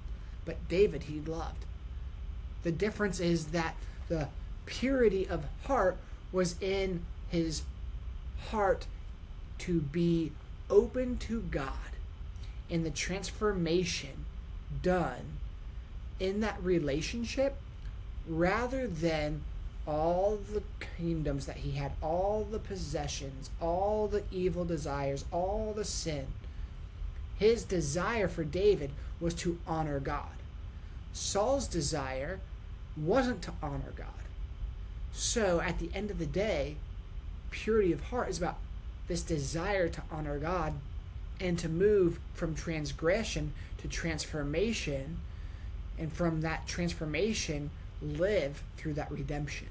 but 0.46 0.68
David 0.68 1.04
he 1.04 1.20
loved. 1.20 1.66
The 2.64 2.72
difference 2.72 3.20
is 3.20 3.48
that 3.48 3.76
the 4.08 4.30
purity 4.66 5.28
of 5.28 5.46
heart 5.66 5.98
was 6.32 6.56
in 6.62 7.04
his 7.30 7.64
heart 8.50 8.86
to 9.60 9.82
be 9.82 10.32
open 10.70 11.18
to 11.18 11.42
God 11.42 11.72
and 12.70 12.86
the 12.86 12.92
transformation 12.92 14.26
done 14.82 15.38
in 16.20 16.40
that 16.40 16.62
relationship 16.64 17.56
rather 18.28 18.88
than 18.88 19.42
all 19.86 20.40
the 20.54 20.64
kingdoms 20.98 21.46
that 21.46 21.58
he 21.58 21.72
had, 21.72 21.92
all 22.02 22.48
the 22.50 22.60
possessions, 22.60 23.50
all 23.62 24.08
the 24.08 24.24
evil 24.32 24.64
desires, 24.64 25.26
all 25.32 25.74
the 25.76 25.84
sin. 25.84 26.28
His 27.44 27.66
desire 27.66 28.30
for 28.30 28.46
David 28.46 28.92
was 29.20 29.34
to 29.34 29.60
honor 29.68 30.00
God. 30.00 30.38
Saul's 31.12 31.68
desire 31.68 32.40
wasn't 32.96 33.42
to 33.42 33.52
honor 33.62 33.92
God. 33.98 34.08
So 35.12 35.60
at 35.60 35.78
the 35.78 35.90
end 35.94 36.10
of 36.10 36.20
the 36.20 36.26
day, 36.26 36.78
purity 37.52 37.92
of 37.92 38.00
heart 38.06 38.30
is 38.30 38.38
about 38.38 38.60
this 39.10 39.22
desire 39.22 39.90
to 39.90 40.02
honor 40.10 40.40
God 40.40 40.76
and 41.42 41.60
to 41.60 41.68
move 41.68 42.18
from 42.34 42.56
transgression 42.56 43.52
to 43.80 43.90
transformation, 43.90 45.18
and 46.00 46.14
from 46.14 46.40
that 46.44 46.66
transformation, 46.66 47.72
live 48.02 48.64
through 48.78 48.94
that 48.94 49.12
redemption. 49.12 49.68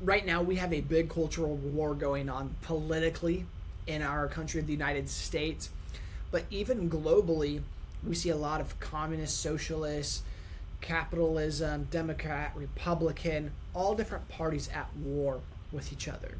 Right 0.00 0.26
now, 0.26 0.42
we 0.42 0.56
have 0.56 0.72
a 0.72 0.80
big 0.80 1.08
cultural 1.08 1.54
war 1.54 1.94
going 1.94 2.28
on 2.28 2.56
politically 2.62 3.46
in 3.86 4.02
our 4.02 4.28
country, 4.28 4.60
of 4.60 4.66
the 4.66 4.72
United 4.72 5.08
States, 5.08 5.70
but 6.30 6.44
even 6.50 6.90
globally, 6.90 7.62
we 8.04 8.14
see 8.14 8.30
a 8.30 8.36
lot 8.36 8.60
of 8.60 8.78
communist, 8.80 9.40
socialists, 9.40 10.22
capitalism, 10.80 11.88
Democrat, 11.90 12.52
Republican, 12.54 13.52
all 13.74 13.94
different 13.94 14.28
parties 14.28 14.68
at 14.72 14.88
war 14.96 15.40
with 15.72 15.92
each 15.92 16.08
other. 16.08 16.36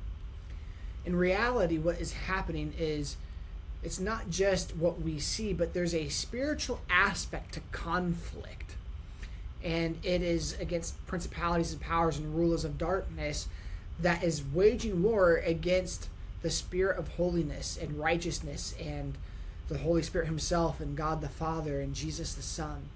In 1.05 1.17
reality, 1.17 1.79
what 1.79 2.01
is 2.01 2.13
happening 2.13 2.75
is 2.79 3.17
it's 3.83 4.01
not 4.01 4.31
just 4.31 4.75
what 4.77 5.01
we 5.01 5.19
see, 5.19 5.53
but 5.53 5.73
there's 5.73 5.95
a 5.95 6.09
spiritual 6.09 6.81
aspect 6.91 7.55
to 7.55 7.61
conflict. 7.71 8.75
And 9.63 9.99
it 10.03 10.23
is 10.23 10.59
against 10.61 11.05
principalities 11.07 11.73
and 11.73 11.81
powers 11.81 12.19
and 12.19 12.35
rulers 12.35 12.65
of 12.65 12.79
darkness 12.79 13.49
that 14.01 14.23
is 14.23 14.45
waging 14.45 15.03
war 15.03 15.37
against 15.37 16.09
the 16.47 16.53
spirit 16.53 16.97
of 16.97 17.09
holiness 17.09 17.77
and 17.77 17.99
righteousness 17.99 18.73
and 18.81 19.15
the 19.67 19.79
Holy 19.79 20.03
Spirit 20.03 20.27
Himself 20.27 20.79
and 20.79 20.97
God 20.97 21.21
the 21.21 21.29
Father 21.29 21.81
and 21.81 21.93
Jesus 21.93 22.35
the 22.35 22.43
Son 22.43 22.89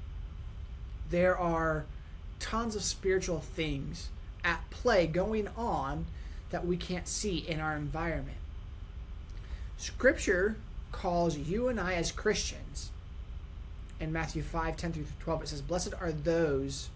there 1.10 1.36
are 1.36 1.84
tons 2.38 2.74
of 2.74 2.82
spiritual 2.82 3.40
things 3.40 4.08
at 4.44 4.68
play 4.70 5.06
going 5.06 5.48
on 5.56 6.06
that 6.50 6.64
we 6.64 6.76
can't 6.76 7.06
see 7.06 7.38
in 7.38 7.60
our 7.60 7.76
environment. 7.76 8.38
Scripture 9.76 10.56
calls 10.92 11.36
you 11.36 11.68
and 11.68 11.78
I 11.78 11.94
as 11.94 12.12
Christians 12.12 12.90
in 13.98 14.12
Matthew 14.12 14.42
5 14.42 14.76
10 14.76 14.92
through 14.92 15.06
12, 15.20 15.42
it 15.42 15.48
says, 15.48 15.62
Blessed 15.62 15.94
are 16.00 16.12
those. 16.12 16.88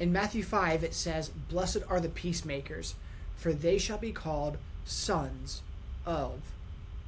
In 0.00 0.12
Matthew 0.12 0.42
5, 0.42 0.82
it 0.82 0.94
says, 0.94 1.28
Blessed 1.28 1.82
are 1.88 2.00
the 2.00 2.08
peacemakers, 2.08 2.96
for 3.36 3.52
they 3.52 3.78
shall 3.78 3.98
be 3.98 4.12
called 4.12 4.58
sons 4.84 5.62
of 6.06 6.40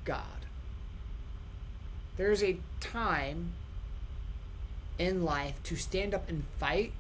God. 0.04 0.46
There 2.16 2.32
is 2.32 2.42
a 2.42 2.58
time 2.80 3.52
in 4.98 5.24
life 5.24 5.62
to 5.64 5.76
stand 5.76 6.14
up 6.14 6.28
and 6.28 6.44
fight 6.58 6.92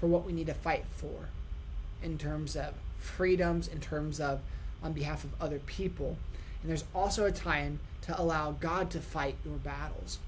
for 0.00 0.06
what 0.06 0.24
we 0.24 0.32
need 0.32 0.46
to 0.46 0.54
fight 0.54 0.84
for 0.90 1.28
in 2.02 2.18
terms 2.18 2.56
of 2.56 2.74
freedoms, 2.98 3.68
in 3.68 3.80
terms 3.80 4.20
of 4.20 4.40
on 4.82 4.92
behalf 4.92 5.24
of 5.24 5.30
other 5.40 5.60
people. 5.60 6.16
And 6.62 6.70
there's 6.70 6.84
also 6.94 7.24
a 7.24 7.32
time 7.32 7.80
to 8.02 8.20
allow 8.20 8.52
God 8.52 8.90
to 8.90 9.00
fight 9.00 9.36
your 9.44 9.56
battles. 9.56 10.18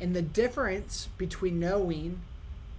And 0.00 0.14
the 0.14 0.22
difference 0.22 1.08
between 1.16 1.60
knowing 1.60 2.20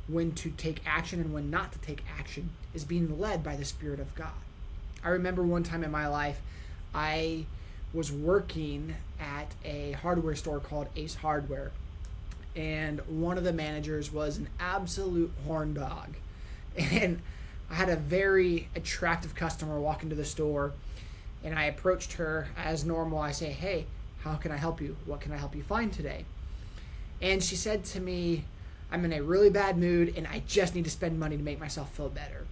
when 0.08 0.32
to 0.34 0.50
take 0.52 0.82
action 0.86 1.20
and 1.20 1.34
when 1.34 1.50
not 1.50 1.74
to 1.74 1.80
take 1.80 2.04
action 2.18 2.52
is 2.74 2.86
being 2.86 3.20
led 3.20 3.44
by 3.44 3.56
the 3.56 3.66
Spirit 3.66 4.00
of 4.00 4.14
God. 4.16 4.32
I 5.08 5.12
remember 5.12 5.42
one 5.42 5.64
time 5.64 5.86
in 5.86 5.92
my 5.92 6.10
life, 6.10 6.42
I 6.94 7.46
was 7.94 8.12
working 8.12 8.94
at 9.22 9.56
a 9.64 9.94
hardware 9.94 10.36
store 10.36 10.60
called 10.60 10.88
Ace 10.98 11.16
Hardware 11.16 11.72
and 12.58 13.00
one 13.08 13.38
of 13.38 13.46
the 13.46 13.54
managers 13.54 14.12
was 14.12 14.36
an 14.36 14.50
absolute 14.60 15.32
horn 15.46 15.74
dog. 15.74 16.16
And 16.78 17.22
I 17.72 17.76
had 17.76 17.88
a 17.88 17.96
very 17.96 18.68
attractive 18.76 19.34
customer 19.34 19.80
walk 19.80 20.04
into 20.04 20.14
the 20.16 20.26
store, 20.26 20.74
and 21.42 21.58
I 21.58 21.66
approached 21.66 22.14
her 22.14 22.50
as 22.58 22.84
normal. 22.84 23.20
I 23.20 23.32
say, 23.32 23.52
Hey, 23.52 23.86
how 24.24 24.36
can 24.36 24.52
I 24.52 24.58
help 24.58 24.82
you? 24.82 24.98
What 25.06 25.22
can 25.22 25.32
I 25.32 25.38
help 25.38 25.56
you 25.56 25.64
find 25.64 25.92
today? 25.92 26.26
And 27.22 27.42
she 27.42 27.56
said 27.56 27.86
to 27.86 28.02
me, 28.02 28.44
I'm 28.92 29.06
in 29.06 29.14
a 29.14 29.24
really 29.24 29.50
bad 29.50 29.78
mood 29.78 30.14
and 30.18 30.28
I 30.28 30.44
just 30.48 30.76
need 30.76 30.84
to 30.84 30.92
spend 30.92 31.18
money 31.18 31.38
to 31.38 31.44
make 31.44 31.60
myself 31.60 31.92
feel 31.94 32.10
better. 32.10 32.46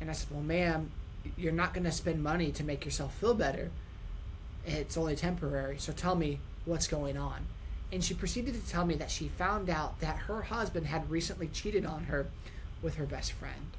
And 0.00 0.08
I 0.10 0.14
said, 0.14 0.30
Well, 0.30 0.42
ma'am, 0.42 0.90
you're 1.36 1.52
not 1.52 1.74
going 1.74 1.84
to 1.84 1.92
spend 1.92 2.22
money 2.22 2.52
to 2.52 2.64
make 2.64 2.84
yourself 2.84 3.14
feel 3.14 3.34
better. 3.34 3.70
It's 4.66 4.96
only 4.96 5.16
temporary. 5.16 5.78
So 5.78 5.92
tell 5.92 6.16
me 6.16 6.40
what's 6.64 6.86
going 6.86 7.16
on 7.16 7.46
and 7.94 8.02
she 8.02 8.12
proceeded 8.12 8.54
to 8.54 8.68
tell 8.68 8.84
me 8.84 8.96
that 8.96 9.08
she 9.08 9.28
found 9.28 9.70
out 9.70 10.00
that 10.00 10.16
her 10.16 10.42
husband 10.42 10.86
had 10.86 11.08
recently 11.08 11.46
cheated 11.46 11.86
on 11.86 12.04
her 12.04 12.26
with 12.82 12.96
her 12.96 13.06
best 13.06 13.30
friend. 13.30 13.70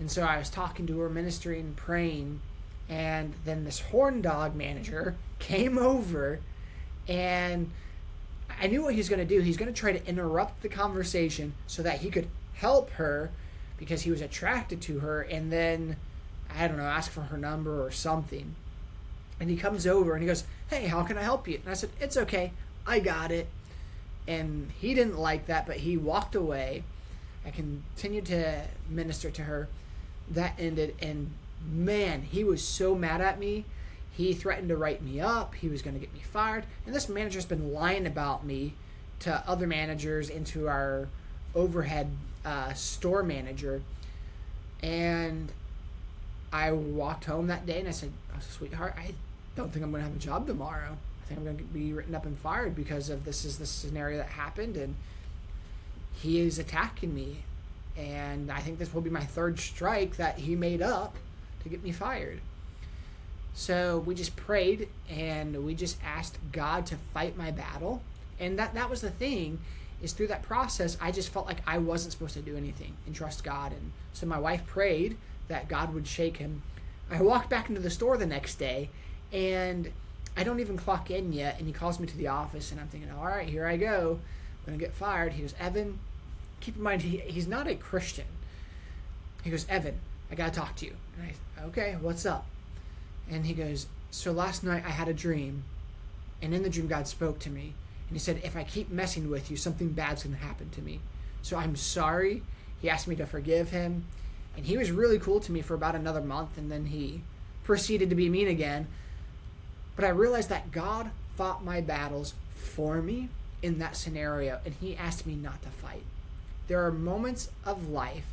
And 0.00 0.10
so 0.10 0.22
I 0.22 0.38
was 0.38 0.48
talking 0.48 0.86
to 0.86 0.98
her, 1.00 1.10
ministering, 1.10 1.74
praying, 1.76 2.40
and 2.88 3.34
then 3.44 3.64
this 3.64 3.80
horn 3.80 4.22
dog 4.22 4.54
manager 4.54 5.14
came 5.38 5.76
over 5.76 6.40
and 7.06 7.70
I 8.58 8.66
knew 8.68 8.82
what 8.82 8.94
he 8.94 8.98
was 8.98 9.10
going 9.10 9.26
to 9.26 9.26
do. 9.26 9.42
He's 9.42 9.58
going 9.58 9.72
to 9.72 9.78
try 9.78 9.92
to 9.92 10.06
interrupt 10.08 10.62
the 10.62 10.70
conversation 10.70 11.52
so 11.66 11.82
that 11.82 12.00
he 12.00 12.10
could 12.10 12.28
help 12.54 12.90
her 12.92 13.30
because 13.76 14.02
he 14.02 14.10
was 14.10 14.22
attracted 14.22 14.80
to 14.82 15.00
her 15.00 15.20
and 15.20 15.52
then, 15.52 15.96
I 16.56 16.68
don't 16.68 16.76
know, 16.76 16.84
ask 16.84 17.10
for 17.10 17.22
her 17.22 17.36
number 17.36 17.84
or 17.84 17.90
something. 17.90 18.54
And 19.38 19.50
he 19.50 19.56
comes 19.56 19.86
over 19.86 20.14
and 20.14 20.22
he 20.22 20.26
goes, 20.26 20.44
Hey, 20.68 20.86
how 20.86 21.02
can 21.02 21.18
I 21.18 21.22
help 21.22 21.46
you? 21.46 21.60
And 21.62 21.70
I 21.70 21.74
said, 21.74 21.90
It's 22.00 22.16
okay. 22.16 22.52
I 22.86 23.00
got 23.00 23.30
it. 23.30 23.48
And 24.26 24.70
he 24.78 24.94
didn't 24.94 25.18
like 25.18 25.46
that, 25.46 25.66
but 25.66 25.78
he 25.78 25.96
walked 25.96 26.34
away. 26.34 26.84
I 27.44 27.50
continued 27.50 28.26
to 28.26 28.62
minister 28.88 29.30
to 29.30 29.42
her. 29.44 29.68
That 30.28 30.54
ended, 30.58 30.96
and 31.00 31.30
man, 31.64 32.22
he 32.22 32.42
was 32.42 32.62
so 32.62 32.94
mad 32.94 33.20
at 33.20 33.38
me. 33.38 33.64
He 34.10 34.32
threatened 34.34 34.68
to 34.70 34.76
write 34.76 35.02
me 35.02 35.20
up. 35.20 35.54
He 35.54 35.68
was 35.68 35.82
going 35.82 35.94
to 35.94 36.00
get 36.00 36.12
me 36.12 36.20
fired. 36.20 36.64
And 36.84 36.94
this 36.94 37.08
manager's 37.08 37.44
been 37.44 37.72
lying 37.72 38.06
about 38.06 38.44
me 38.44 38.74
to 39.20 39.44
other 39.46 39.66
managers 39.66 40.28
and 40.28 40.46
to 40.48 40.68
our 40.68 41.08
overhead 41.54 42.10
uh, 42.44 42.72
store 42.72 43.22
manager. 43.22 43.82
And 44.82 45.52
I 46.56 46.72
walked 46.72 47.26
home 47.26 47.48
that 47.48 47.66
day 47.66 47.80
and 47.80 47.88
I 47.88 47.90
said, 47.90 48.10
oh, 48.34 48.38
sweetheart, 48.40 48.94
I 48.96 49.12
don't 49.56 49.70
think 49.70 49.84
I'm 49.84 49.90
going 49.90 50.02
to 50.02 50.08
have 50.08 50.16
a 50.16 50.20
job 50.20 50.46
tomorrow. 50.46 50.96
I 51.22 51.26
think 51.26 51.38
I'm 51.38 51.44
going 51.44 51.58
to 51.58 51.64
be 51.64 51.92
written 51.92 52.14
up 52.14 52.24
and 52.24 52.38
fired 52.38 52.74
because 52.74 53.10
of 53.10 53.26
this 53.26 53.44
is 53.44 53.58
the 53.58 53.66
scenario 53.66 54.16
that 54.16 54.28
happened. 54.28 54.78
And 54.78 54.94
he 56.14 56.40
is 56.40 56.58
attacking 56.58 57.14
me. 57.14 57.42
And 57.98 58.50
I 58.50 58.60
think 58.60 58.78
this 58.78 58.94
will 58.94 59.02
be 59.02 59.10
my 59.10 59.20
third 59.20 59.60
strike 59.60 60.16
that 60.16 60.38
he 60.38 60.56
made 60.56 60.80
up 60.80 61.16
to 61.62 61.68
get 61.68 61.84
me 61.84 61.92
fired. 61.92 62.40
So 63.52 64.02
we 64.06 64.14
just 64.14 64.34
prayed 64.34 64.88
and 65.10 65.62
we 65.62 65.74
just 65.74 65.98
asked 66.02 66.38
God 66.52 66.86
to 66.86 66.96
fight 67.12 67.36
my 67.36 67.50
battle. 67.50 68.00
And 68.40 68.58
that, 68.58 68.72
that 68.72 68.88
was 68.88 69.02
the 69.02 69.10
thing 69.10 69.58
is 70.02 70.14
through 70.14 70.28
that 70.28 70.42
process, 70.42 70.96
I 71.02 71.10
just 71.10 71.28
felt 71.28 71.46
like 71.46 71.58
I 71.66 71.76
wasn't 71.78 72.12
supposed 72.12 72.34
to 72.34 72.40
do 72.40 72.56
anything 72.56 72.96
and 73.04 73.14
trust 73.14 73.44
God. 73.44 73.72
And 73.72 73.92
so 74.14 74.26
my 74.26 74.38
wife 74.38 74.66
prayed 74.66 75.18
that 75.48 75.68
God 75.68 75.94
would 75.94 76.06
shake 76.06 76.38
him. 76.38 76.62
I 77.10 77.22
walked 77.22 77.50
back 77.50 77.68
into 77.68 77.80
the 77.80 77.90
store 77.90 78.16
the 78.16 78.26
next 78.26 78.56
day 78.56 78.90
and 79.32 79.90
I 80.36 80.44
don't 80.44 80.60
even 80.60 80.76
clock 80.76 81.10
in 81.10 81.32
yet. 81.32 81.58
And 81.58 81.66
he 81.66 81.72
calls 81.72 82.00
me 82.00 82.06
to 82.06 82.16
the 82.16 82.28
office 82.28 82.72
and 82.72 82.80
I'm 82.80 82.88
thinking, 82.88 83.10
all 83.10 83.24
right, 83.24 83.48
here 83.48 83.66
I 83.66 83.76
go. 83.76 84.18
I'm 84.60 84.66
going 84.66 84.78
to 84.78 84.84
get 84.84 84.94
fired. 84.94 85.32
He 85.34 85.42
goes, 85.42 85.54
Evan, 85.60 85.98
keep 86.60 86.76
in 86.76 86.82
mind, 86.82 87.02
he, 87.02 87.18
he's 87.18 87.46
not 87.46 87.68
a 87.68 87.74
Christian. 87.74 88.26
He 89.44 89.50
goes, 89.50 89.66
Evan, 89.68 90.00
I 90.30 90.34
got 90.34 90.52
to 90.52 90.60
talk 90.60 90.74
to 90.76 90.86
you. 90.86 90.96
And 91.16 91.30
I, 91.30 91.62
okay, 91.66 91.96
what's 92.00 92.26
up? 92.26 92.46
And 93.30 93.46
he 93.46 93.54
goes, 93.54 93.86
So 94.10 94.32
last 94.32 94.64
night 94.64 94.84
I 94.84 94.90
had 94.90 95.08
a 95.08 95.14
dream, 95.14 95.64
and 96.42 96.54
in 96.54 96.62
the 96.62 96.70
dream, 96.70 96.86
God 96.88 97.06
spoke 97.06 97.38
to 97.40 97.50
me. 97.50 97.74
And 98.08 98.16
he 98.16 98.18
said, 98.18 98.40
If 98.44 98.56
I 98.56 98.64
keep 98.64 98.90
messing 98.90 99.30
with 99.30 99.50
you, 99.50 99.56
something 99.56 99.90
bad's 99.90 100.24
going 100.24 100.36
to 100.36 100.42
happen 100.42 100.70
to 100.70 100.82
me. 100.82 101.00
So 101.42 101.56
I'm 101.56 101.76
sorry. 101.76 102.42
He 102.80 102.90
asked 102.90 103.08
me 103.08 103.16
to 103.16 103.26
forgive 103.26 103.70
him. 103.70 104.04
And 104.56 104.64
he 104.64 104.76
was 104.76 104.90
really 104.90 105.18
cool 105.18 105.40
to 105.40 105.52
me 105.52 105.60
for 105.60 105.74
about 105.74 105.94
another 105.94 106.20
month, 106.20 106.56
and 106.56 106.70
then 106.70 106.86
he 106.86 107.20
proceeded 107.64 108.08
to 108.10 108.16
be 108.16 108.28
mean 108.28 108.48
again. 108.48 108.86
But 109.94 110.04
I 110.04 110.08
realized 110.08 110.48
that 110.48 110.72
God 110.72 111.10
fought 111.36 111.64
my 111.64 111.80
battles 111.80 112.34
for 112.54 113.02
me 113.02 113.28
in 113.62 113.78
that 113.78 113.96
scenario, 113.96 114.60
and 114.64 114.74
he 114.80 114.96
asked 114.96 115.26
me 115.26 115.34
not 115.34 115.62
to 115.62 115.68
fight. 115.68 116.04
There 116.68 116.84
are 116.84 116.92
moments 116.92 117.50
of 117.64 117.90
life 117.90 118.26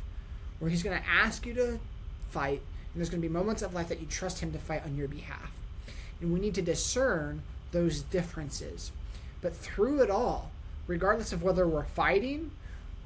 where 0.58 0.70
he's 0.70 0.82
going 0.82 0.98
to 0.98 1.08
ask 1.08 1.44
you 1.46 1.54
to 1.54 1.78
fight, 2.30 2.60
and 2.60 3.00
there's 3.00 3.10
going 3.10 3.22
to 3.22 3.28
be 3.28 3.32
moments 3.32 3.62
of 3.62 3.74
life 3.74 3.88
that 3.88 4.00
you 4.00 4.06
trust 4.06 4.40
Him 4.40 4.52
to 4.52 4.58
fight 4.58 4.84
on 4.84 4.96
your 4.96 5.08
behalf. 5.08 5.52
And 6.20 6.32
we 6.32 6.40
need 6.40 6.54
to 6.54 6.62
discern 6.62 7.42
those 7.72 8.02
differences. 8.02 8.92
But 9.40 9.54
through 9.54 10.02
it 10.02 10.10
all, 10.10 10.50
regardless 10.86 11.32
of 11.32 11.42
whether 11.42 11.66
we're 11.66 11.84
fighting 11.84 12.50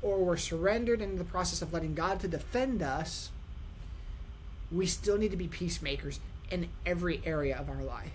or 0.03 0.19
we're 0.19 0.37
surrendered 0.37 1.01
in 1.01 1.17
the 1.17 1.25
process 1.25 1.63
of 1.63 1.73
letting 1.73 1.95
God 1.95 2.21
to 2.21 2.29
defend 2.29 2.83
us, 2.83 3.31
we 4.71 4.87
still 4.87 5.19
need 5.19 5.31
to 5.31 5.37
be 5.37 5.49
peacemakers 5.49 6.21
in 6.51 6.69
every 6.87 7.21
area 7.25 7.57
of 7.57 7.69
our 7.69 7.83
life. 7.83 8.13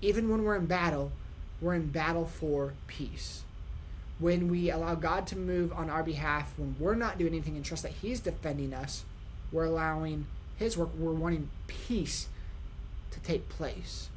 Even 0.00 0.28
when 0.28 0.44
we're 0.44 0.56
in 0.56 0.66
battle, 0.66 1.12
we're 1.60 1.74
in 1.74 1.88
battle 1.88 2.26
for 2.26 2.74
peace. 2.86 3.42
When 4.18 4.48
we 4.48 4.70
allow 4.70 4.94
God 4.94 5.26
to 5.28 5.36
move 5.36 5.72
on 5.72 5.90
our 5.90 6.02
behalf, 6.02 6.52
when 6.56 6.76
we're 6.78 6.94
not 6.94 7.18
doing 7.18 7.32
anything 7.32 7.56
and 7.56 7.64
trust 7.64 7.82
that 7.82 7.92
He's 7.92 8.20
defending 8.20 8.72
us, 8.72 9.04
we're 9.50 9.64
allowing 9.64 10.26
his 10.56 10.76
work, 10.76 10.90
we're 10.98 11.12
wanting 11.12 11.50
peace 11.66 12.28
to 13.10 13.20
take 13.20 13.48
place. 13.48 14.08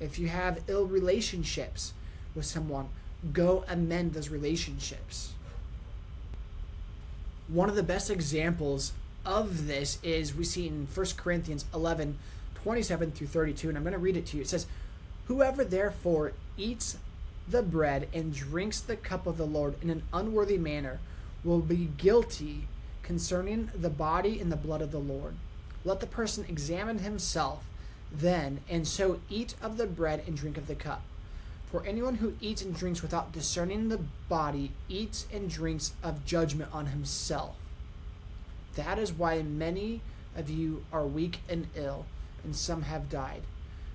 If 0.00 0.18
you 0.18 0.28
have 0.28 0.62
ill 0.68 0.86
relationships 0.86 1.92
with 2.34 2.44
someone, 2.44 2.88
go 3.32 3.64
amend 3.68 4.12
those 4.12 4.28
relationships. 4.28 5.32
One 7.48 7.68
of 7.68 7.76
the 7.76 7.82
best 7.82 8.10
examples 8.10 8.92
of 9.24 9.66
this 9.66 9.98
is 10.02 10.34
we 10.34 10.44
see 10.44 10.66
in 10.66 10.86
1 10.92 11.06
Corinthians 11.16 11.64
11 11.74 12.18
27 12.66 13.12
through 13.12 13.28
32, 13.28 13.68
and 13.68 13.78
I'm 13.78 13.84
going 13.84 13.92
to 13.92 13.98
read 13.98 14.16
it 14.16 14.26
to 14.26 14.36
you. 14.36 14.42
It 14.42 14.48
says, 14.48 14.66
Whoever 15.28 15.62
therefore 15.62 16.32
eats 16.56 16.98
the 17.48 17.62
bread 17.62 18.08
and 18.12 18.34
drinks 18.34 18.80
the 18.80 18.96
cup 18.96 19.24
of 19.28 19.36
the 19.36 19.46
Lord 19.46 19.76
in 19.80 19.88
an 19.88 20.02
unworthy 20.12 20.58
manner 20.58 20.98
will 21.44 21.60
be 21.60 21.90
guilty 21.96 22.66
concerning 23.04 23.70
the 23.72 23.88
body 23.88 24.40
and 24.40 24.50
the 24.50 24.56
blood 24.56 24.82
of 24.82 24.90
the 24.90 24.98
Lord. 24.98 25.34
Let 25.84 26.00
the 26.00 26.08
person 26.08 26.44
examine 26.48 26.98
himself 26.98 27.62
then, 28.10 28.62
and 28.68 28.84
so 28.84 29.20
eat 29.30 29.54
of 29.62 29.76
the 29.76 29.86
bread 29.86 30.24
and 30.26 30.36
drink 30.36 30.56
of 30.56 30.66
the 30.66 30.74
cup. 30.74 31.02
For 31.70 31.84
anyone 31.84 32.16
who 32.16 32.34
eats 32.40 32.62
and 32.62 32.74
drinks 32.74 33.02
without 33.02 33.32
discerning 33.32 33.88
the 33.88 34.00
body 34.28 34.72
eats 34.88 35.26
and 35.32 35.50
drinks 35.50 35.92
of 36.02 36.24
judgment 36.24 36.70
on 36.72 36.86
himself. 36.86 37.56
That 38.76 38.98
is 38.98 39.12
why 39.12 39.42
many 39.42 40.00
of 40.36 40.48
you 40.48 40.84
are 40.92 41.06
weak 41.06 41.40
and 41.48 41.66
ill, 41.74 42.06
and 42.44 42.54
some 42.54 42.82
have 42.82 43.10
died. 43.10 43.42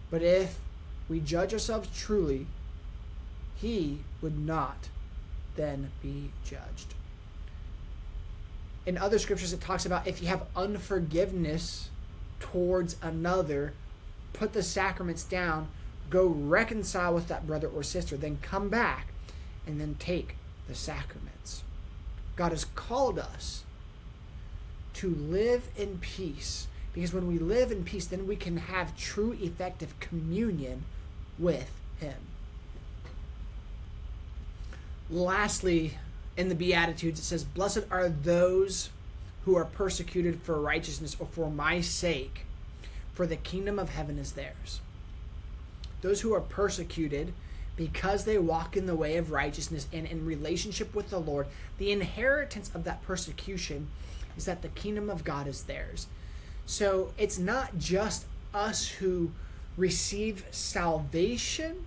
But 0.09 0.21
if 0.21 0.59
we 1.07 1.19
judge 1.19 1.53
ourselves 1.53 1.89
truly, 1.97 2.47
he 3.55 3.99
would 4.21 4.37
not 4.37 4.89
then 5.55 5.91
be 6.01 6.31
judged 6.43 6.95
in 8.85 8.97
other 8.97 9.19
scriptures 9.19 9.53
it 9.53 9.61
talks 9.61 9.85
about 9.85 10.07
if 10.07 10.21
you 10.21 10.27
have 10.27 10.43
unforgiveness 10.55 11.89
towards 12.39 12.95
another, 13.01 13.73
put 14.33 14.53
the 14.53 14.63
sacraments 14.63 15.23
down, 15.23 15.67
go 16.11 16.27
reconcile 16.27 17.13
with 17.15 17.27
that 17.29 17.47
brother 17.47 17.67
or 17.67 17.81
sister, 17.81 18.15
then 18.15 18.37
come 18.43 18.69
back 18.69 19.07
and 19.65 19.81
then 19.81 19.95
take 19.97 20.35
the 20.67 20.75
sacraments. 20.75 21.63
God 22.35 22.51
has 22.51 22.65
called 22.65 23.17
us 23.17 23.63
to 24.95 25.09
live 25.09 25.69
in 25.75 25.97
peace 25.99 26.67
because 26.93 27.13
when 27.13 27.27
we 27.27 27.39
live 27.39 27.71
in 27.71 27.83
peace, 27.83 28.05
then 28.05 28.27
we 28.27 28.35
can 28.35 28.57
have 28.57 28.97
true, 28.97 29.37
effective 29.41 29.97
communion 29.99 30.83
with 31.39 31.71
Him. 31.99 32.17
Lastly, 35.09 35.97
in 36.35 36.49
the 36.49 36.55
Beatitudes, 36.55 37.19
it 37.19 37.23
says, 37.23 37.43
Blessed 37.43 37.85
are 37.89 38.09
those 38.09 38.89
who 39.45 39.55
are 39.55 39.65
persecuted 39.65 40.41
for 40.41 40.59
righteousness 40.59 41.15
or 41.19 41.27
for 41.27 41.49
my 41.49 41.81
sake, 41.81 42.45
for 43.13 43.25
the 43.25 43.35
kingdom 43.37 43.79
of 43.79 43.89
heaven 43.89 44.17
is 44.17 44.33
theirs. 44.33 44.81
Those 46.01 46.21
who 46.21 46.33
are 46.33 46.41
persecuted 46.41 47.33
because 47.75 48.25
they 48.25 48.37
walk 48.37 48.75
in 48.75 48.85
the 48.85 48.95
way 48.95 49.17
of 49.17 49.31
righteousness 49.31 49.87
and 49.93 50.05
in 50.05 50.25
relationship 50.25 50.93
with 50.93 51.09
the 51.09 51.19
Lord, 51.19 51.47
the 51.77 51.91
inheritance 51.91 52.69
of 52.75 52.83
that 52.83 53.01
persecution 53.03 53.87
is 54.37 54.45
that 54.45 54.61
the 54.61 54.67
kingdom 54.69 55.09
of 55.09 55.23
God 55.23 55.47
is 55.47 55.63
theirs. 55.63 56.07
So 56.65 57.11
it's 57.17 57.39
not 57.39 57.77
just 57.77 58.25
us 58.53 58.87
who 58.87 59.31
receive 59.77 60.45
salvation, 60.51 61.85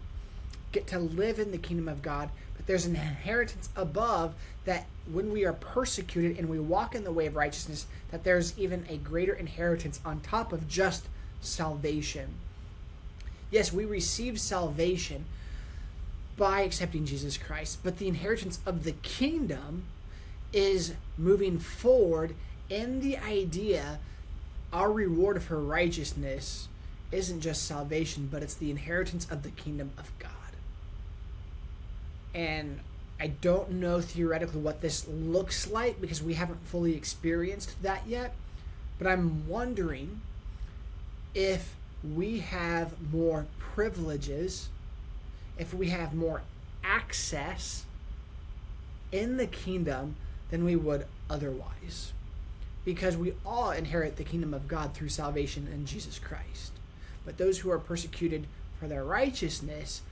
get 0.72 0.86
to 0.88 0.98
live 0.98 1.38
in 1.38 1.50
the 1.52 1.58
kingdom 1.58 1.88
of 1.88 2.02
God, 2.02 2.30
but 2.56 2.66
there's 2.66 2.86
an 2.86 2.96
inheritance 2.96 3.68
above 3.76 4.34
that 4.64 4.86
when 5.10 5.30
we 5.32 5.44
are 5.44 5.52
persecuted 5.52 6.38
and 6.38 6.48
we 6.48 6.58
walk 6.58 6.94
in 6.94 7.04
the 7.04 7.12
way 7.12 7.26
of 7.26 7.36
righteousness, 7.36 7.86
that 8.10 8.24
there's 8.24 8.58
even 8.58 8.84
a 8.88 8.96
greater 8.96 9.34
inheritance 9.34 10.00
on 10.04 10.20
top 10.20 10.52
of 10.52 10.66
just 10.66 11.06
salvation. 11.40 12.34
Yes, 13.54 13.72
we 13.72 13.84
receive 13.84 14.40
salvation 14.40 15.26
by 16.36 16.62
accepting 16.62 17.06
Jesus 17.06 17.36
Christ, 17.36 17.78
but 17.84 17.98
the 17.98 18.08
inheritance 18.08 18.58
of 18.66 18.82
the 18.82 18.92
kingdom 18.92 19.84
is 20.52 20.94
moving 21.16 21.60
forward 21.60 22.34
in 22.68 23.00
the 23.00 23.16
idea 23.16 24.00
our 24.72 24.90
reward 24.90 25.40
for 25.40 25.60
righteousness 25.60 26.66
isn't 27.12 27.42
just 27.42 27.64
salvation, 27.64 28.28
but 28.28 28.42
it's 28.42 28.54
the 28.54 28.72
inheritance 28.72 29.30
of 29.30 29.44
the 29.44 29.50
kingdom 29.50 29.92
of 29.96 30.10
God 30.18 30.30
and 32.34 32.80
I 33.20 33.28
don't 33.28 33.70
know 33.70 34.00
theoretically 34.00 34.60
what 34.60 34.80
this 34.80 35.06
looks 35.06 35.70
like 35.70 36.00
because 36.00 36.20
we 36.20 36.34
haven't 36.34 36.66
fully 36.66 36.96
experienced 36.96 37.80
that 37.82 38.02
yet. 38.08 38.34
But 38.98 39.06
I'm 39.06 39.48
wondering 39.48 40.20
if 41.32 41.76
we 42.14 42.40
have 42.40 42.94
more 43.12 43.46
privileges, 43.58 44.68
if 45.58 45.72
we 45.72 45.88
have 45.88 46.14
more 46.14 46.42
access 46.82 47.84
in 49.12 49.36
the 49.36 49.46
kingdom 49.46 50.16
than 50.50 50.64
we 50.64 50.76
would 50.76 51.06
otherwise. 51.30 52.12
Because 52.84 53.16
we 53.16 53.32
all 53.46 53.70
inherit 53.70 54.16
the 54.16 54.24
kingdom 54.24 54.52
of 54.52 54.68
God 54.68 54.92
through 54.92 55.08
salvation 55.08 55.68
in 55.72 55.86
Jesus 55.86 56.18
Christ. 56.18 56.72
but 57.24 57.38
those 57.38 57.60
who 57.60 57.70
are 57.70 57.78
persecuted 57.78 58.46
for 58.78 58.86
their 58.86 59.04
righteousness 59.04 60.02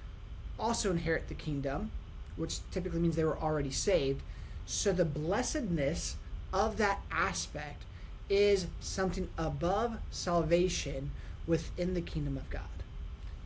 also 0.58 0.90
inherit 0.90 1.28
the 1.28 1.34
kingdom, 1.34 1.90
which 2.36 2.60
typically 2.70 3.00
means 3.00 3.16
they 3.16 3.24
were 3.24 3.38
already 3.38 3.70
saved. 3.70 4.22
So 4.64 4.92
the 4.92 5.04
blessedness 5.04 6.16
of 6.52 6.76
that 6.78 7.00
aspect 7.10 7.82
is 8.28 8.66
something 8.80 9.28
above 9.36 9.98
salvation 10.10 11.10
within 11.46 11.94
the 11.94 12.00
kingdom 12.00 12.36
of 12.36 12.48
God. 12.50 12.62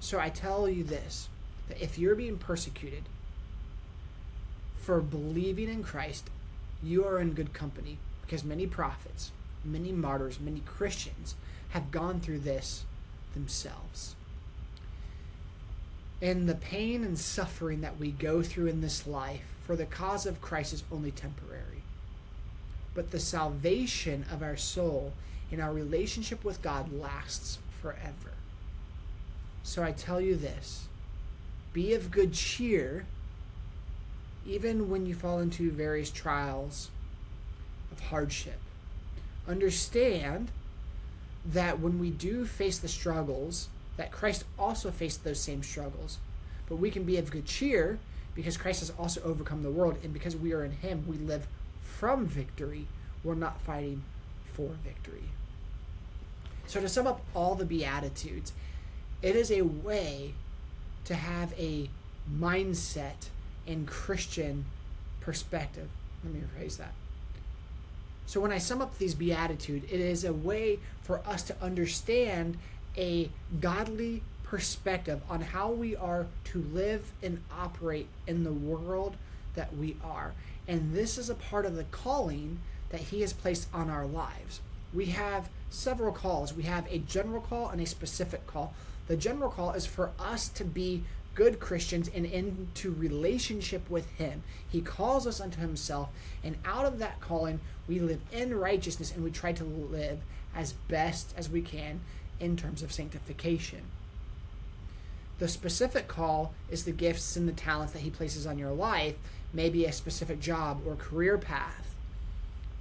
So 0.01 0.19
I 0.19 0.29
tell 0.29 0.69
you 0.69 0.85
this 0.85 1.29
that 1.69 1.83
if 1.83 1.99
you're 1.99 2.15
being 2.15 2.39
persecuted 2.39 3.03
for 4.79 5.01
believing 5.01 5.69
in 5.69 5.83
Christ, 5.83 6.31
you 6.83 7.05
are 7.05 7.19
in 7.19 7.33
good 7.33 7.53
company 7.53 7.99
because 8.23 8.45
many 8.45 8.67
prophets, 8.67 9.33
many 9.65 9.91
martyrs, 9.91 10.39
many 10.39 10.61
Christians 10.61 11.35
have 11.71 11.91
gone 11.91 12.21
through 12.21 12.41
this 12.41 12.85
themselves. 13.35 14.15
And 16.23 16.49
the 16.49 16.55
pain 16.55 17.05
and 17.05 17.19
suffering 17.19 17.81
that 17.83 17.99
we 17.99 18.11
go 18.11 18.43
through 18.43 18.67
in 18.67 18.81
this 18.81 19.07
life 19.07 19.43
for 19.67 19.77
the 19.77 19.85
cause 19.85 20.25
of 20.25 20.41
Christ 20.41 20.73
is 20.73 20.85
only 20.91 21.11
temporary. 21.11 21.83
But 22.95 23.11
the 23.11 23.21
salvation 23.21 24.25
of 24.33 24.43
our 24.43 24.57
soul 24.57 25.13
and 25.51 25.61
our 25.61 25.73
relationship 25.73 26.45
with 26.45 26.63
God 26.63 26.93
lasts 26.93 27.59
forever. 27.87 28.35
So 29.63 29.85
I 29.85 29.93
tell 29.93 30.21
you 30.21 30.35
this 30.35 30.89
be 31.73 31.95
of 31.95 32.11
good 32.11 32.33
cheer, 32.33 33.07
even 34.45 34.91
when 34.91 35.07
you 35.07 35.15
fall 35.15 35.39
into 35.39 35.71
various 35.71 36.11
trials 36.11 36.91
of 37.93 38.01
hardship. 38.01 38.59
Understand 39.47 40.51
that 41.45 41.79
when 41.79 42.01
we 42.01 42.11
do 42.11 42.45
face 42.45 42.79
the 42.79 42.89
struggles, 42.89 43.69
that 43.97 44.11
Christ 44.11 44.43
also 44.59 44.91
faced 44.91 45.23
those 45.23 45.41
same 45.41 45.63
struggles. 45.63 46.19
But 46.69 46.77
we 46.77 46.91
can 46.91 47.05
be 47.05 47.19
of 47.19 47.31
good 47.31 47.47
cheer 47.47 48.01
because 48.35 48.57
Christ 48.57 48.81
has 48.81 48.91
also 48.99 49.23
overcome 49.23 49.63
the 49.63 49.71
world, 49.71 49.99
and 50.03 50.13
because 50.13 50.35
we 50.35 50.53
are 50.53 50.65
in 50.65 50.73
Him, 50.73 51.05
we 51.07 51.19
live 51.19 51.47
from 51.83 52.27
victory. 52.27 52.87
We're 53.23 53.35
not 53.35 53.61
fighting 53.61 54.03
for 54.55 54.71
victory. 54.83 55.31
So, 56.67 56.81
to 56.81 56.89
sum 56.89 57.07
up 57.07 57.21
all 57.35 57.55
the 57.55 57.65
Beatitudes, 57.65 58.53
it 59.23 59.37
is 59.37 59.51
a 59.51 59.63
way 59.63 60.35
to 61.05 61.15
have 61.15 61.53
a 61.59 61.89
mindset 62.33 63.29
and 63.67 63.87
Christian 63.87 64.65
perspective. 65.21 65.89
Let 66.25 66.35
me 66.35 66.41
rephrase 66.41 66.77
that. 66.79 66.93
So, 68.27 68.41
when 68.41 68.53
I 68.53 68.59
sum 68.59 68.83
up 68.83 68.99
these 68.99 69.15
Beatitude, 69.15 69.85
it 69.85 70.01
is 70.01 70.25
a 70.25 70.33
way 70.33 70.81
for 71.03 71.21
us 71.27 71.43
to 71.45 71.57
understand 71.63 72.59
a 72.97 73.31
godly 73.61 74.23
perspective 74.43 75.21
on 75.29 75.41
how 75.41 75.71
we 75.71 75.95
are 75.95 76.27
to 76.45 76.63
live 76.73 77.13
and 77.23 77.43
operate 77.57 78.09
in 78.27 78.45
the 78.45 78.53
world 78.53 79.17
that 79.55 79.77
we 79.77 79.97
are. 80.05 80.33
And 80.69 80.95
this 80.95 81.19
is 81.19 81.31
a 81.31 81.35
part 81.35 81.67
of 81.67 81.77
the 81.77 81.85
calling 81.85 82.61
that 82.91 83.01
He 83.01 83.21
has 83.21 83.33
placed 83.33 83.69
on 83.73 83.91
our 83.91 84.07
lives. 84.07 84.61
We 84.93 85.07
have 85.07 85.49
several 85.71 86.13
calls. 86.13 86.55
We 86.55 86.65
have 86.65 86.91
a 86.91 86.99
general 86.99 87.41
call 87.41 87.69
and 87.69 87.81
a 87.81 87.87
specific 87.87 88.47
call. 88.47 88.75
The 89.09 89.17
general 89.17 89.51
call 89.51 89.73
is 89.73 89.87
for 89.87 90.11
us 90.19 90.49
to 90.51 90.65
be 90.65 91.05
good 91.35 91.61
Christians 91.61 92.11
and 92.13 92.25
into 92.25 92.93
relationship 92.93 93.89
with 93.89 94.09
Him. 94.13 94.43
He 94.69 94.81
calls 94.81 95.27
us 95.27 95.41
unto 95.41 95.61
Himself, 95.61 96.09
and 96.43 96.57
out 96.65 96.87
of 96.87 96.99
that 96.99 97.21
calling, 97.21 97.61
we 97.87 98.01
live 98.01 98.21
in 98.33 98.59
righteousness 98.59 99.13
and 99.15 99.23
we 99.23 99.31
try 99.31 99.53
to 99.53 99.65
live 99.65 100.21
as 100.55 100.73
best 100.73 101.35
as 101.37 101.49
we 101.49 101.61
can 101.61 102.01
in 102.41 102.57
terms 102.57 102.83
of 102.83 102.91
sanctification. 102.91 103.83
The 105.39 105.49
specific 105.49 106.09
call 106.09 106.55
is 106.71 106.85
the 106.85 106.93
gifts 106.93 107.37
and 107.37 107.47
the 107.47 107.53
talents 107.53 107.93
that 107.93 108.03
He 108.03 108.11
places 108.11 108.47
on 108.47 108.59
your 108.59 108.73
life, 108.73 109.15
maybe 109.53 109.85
a 109.85 109.93
specific 109.93 110.41
job 110.41 110.81
or 110.87 110.97
career 110.97 111.37
path, 111.37 111.95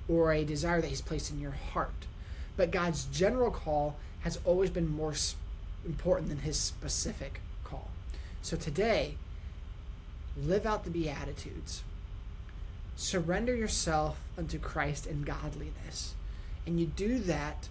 or 0.08 0.32
a 0.32 0.46
desire 0.46 0.80
that 0.80 0.88
He's 0.88 1.02
placed 1.02 1.30
in 1.30 1.42
your 1.42 1.52
heart. 1.52 2.08
But 2.58 2.72
God's 2.72 3.06
general 3.06 3.52
call 3.52 3.96
has 4.22 4.40
always 4.46 4.70
been 4.70 4.88
more 4.88 5.14
important 5.86 6.30
than 6.30 6.40
His 6.40 6.60
specific 6.60 7.42
call. 7.64 7.90
So 8.42 8.58
today, 8.58 9.16
live 10.38 10.66
out 10.66 10.84
the 10.84 10.90
Beatitudes. 10.90 11.84
Surrender 12.96 13.56
yourself 13.56 14.20
unto 14.38 14.58
Christ 14.58 15.06
in 15.06 15.24
godliness. 15.24 16.16
And 16.66 16.80
you 16.80 16.86
do 16.86 17.20
that 17.20 17.68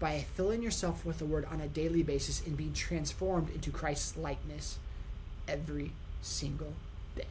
by 0.00 0.24
filling 0.34 0.62
yourself 0.62 1.04
with 1.04 1.18
the 1.18 1.24
word 1.24 1.46
on 1.50 1.60
a 1.60 1.68
daily 1.68 2.02
basis 2.02 2.44
and 2.44 2.56
being 2.56 2.72
transformed 2.72 3.50
into 3.54 3.70
Christ's 3.70 4.16
likeness 4.16 4.78
every 5.46 5.92
single 6.22 6.72
day. 7.14 7.24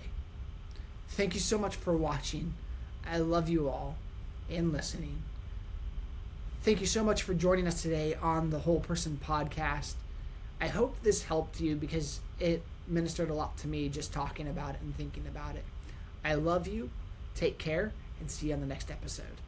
Thank 1.10 1.34
you 1.34 1.42
so 1.42 1.58
much 1.58 1.76
for 1.76 1.96
watching. 1.98 2.54
I 3.06 3.18
love 3.18 3.50
you 3.50 3.68
all 3.68 3.98
and 4.50 4.72
listening. 4.72 5.24
Thank 6.63 6.80
you 6.80 6.86
so 6.86 7.04
much 7.04 7.24
for 7.24 7.34
joining 7.34 7.65
us 7.65 7.82
today 7.82 8.13
on 8.21 8.52
the 8.52 8.60
Whole 8.60 8.82
Person 8.82 9.19
podcast. 9.26 9.95
I 10.60 10.67
hope 10.67 10.95
this 11.02 11.24
helped 11.24 11.60
you 11.60 11.76
because 11.76 12.19
it 12.39 12.62
ministered 12.88 13.32
a 13.32 13.34
lot 13.34 13.58
to 13.58 13.67
me 13.67 13.89
just 13.89 14.13
talking 14.13 14.47
about 14.47 14.76
it 14.76 14.82
and 14.82 14.95
thinking 14.95 15.26
about 15.28 15.56
it. 15.56 15.63
I 16.24 16.36
love 16.36 16.67
you. 16.67 16.91
Take 17.34 17.58
care 17.58 17.93
and 18.19 18.30
see 18.30 18.50
you 18.50 18.54
on 18.54 18.62
the 18.62 18.67
next 18.67 18.91
episode. 18.91 19.41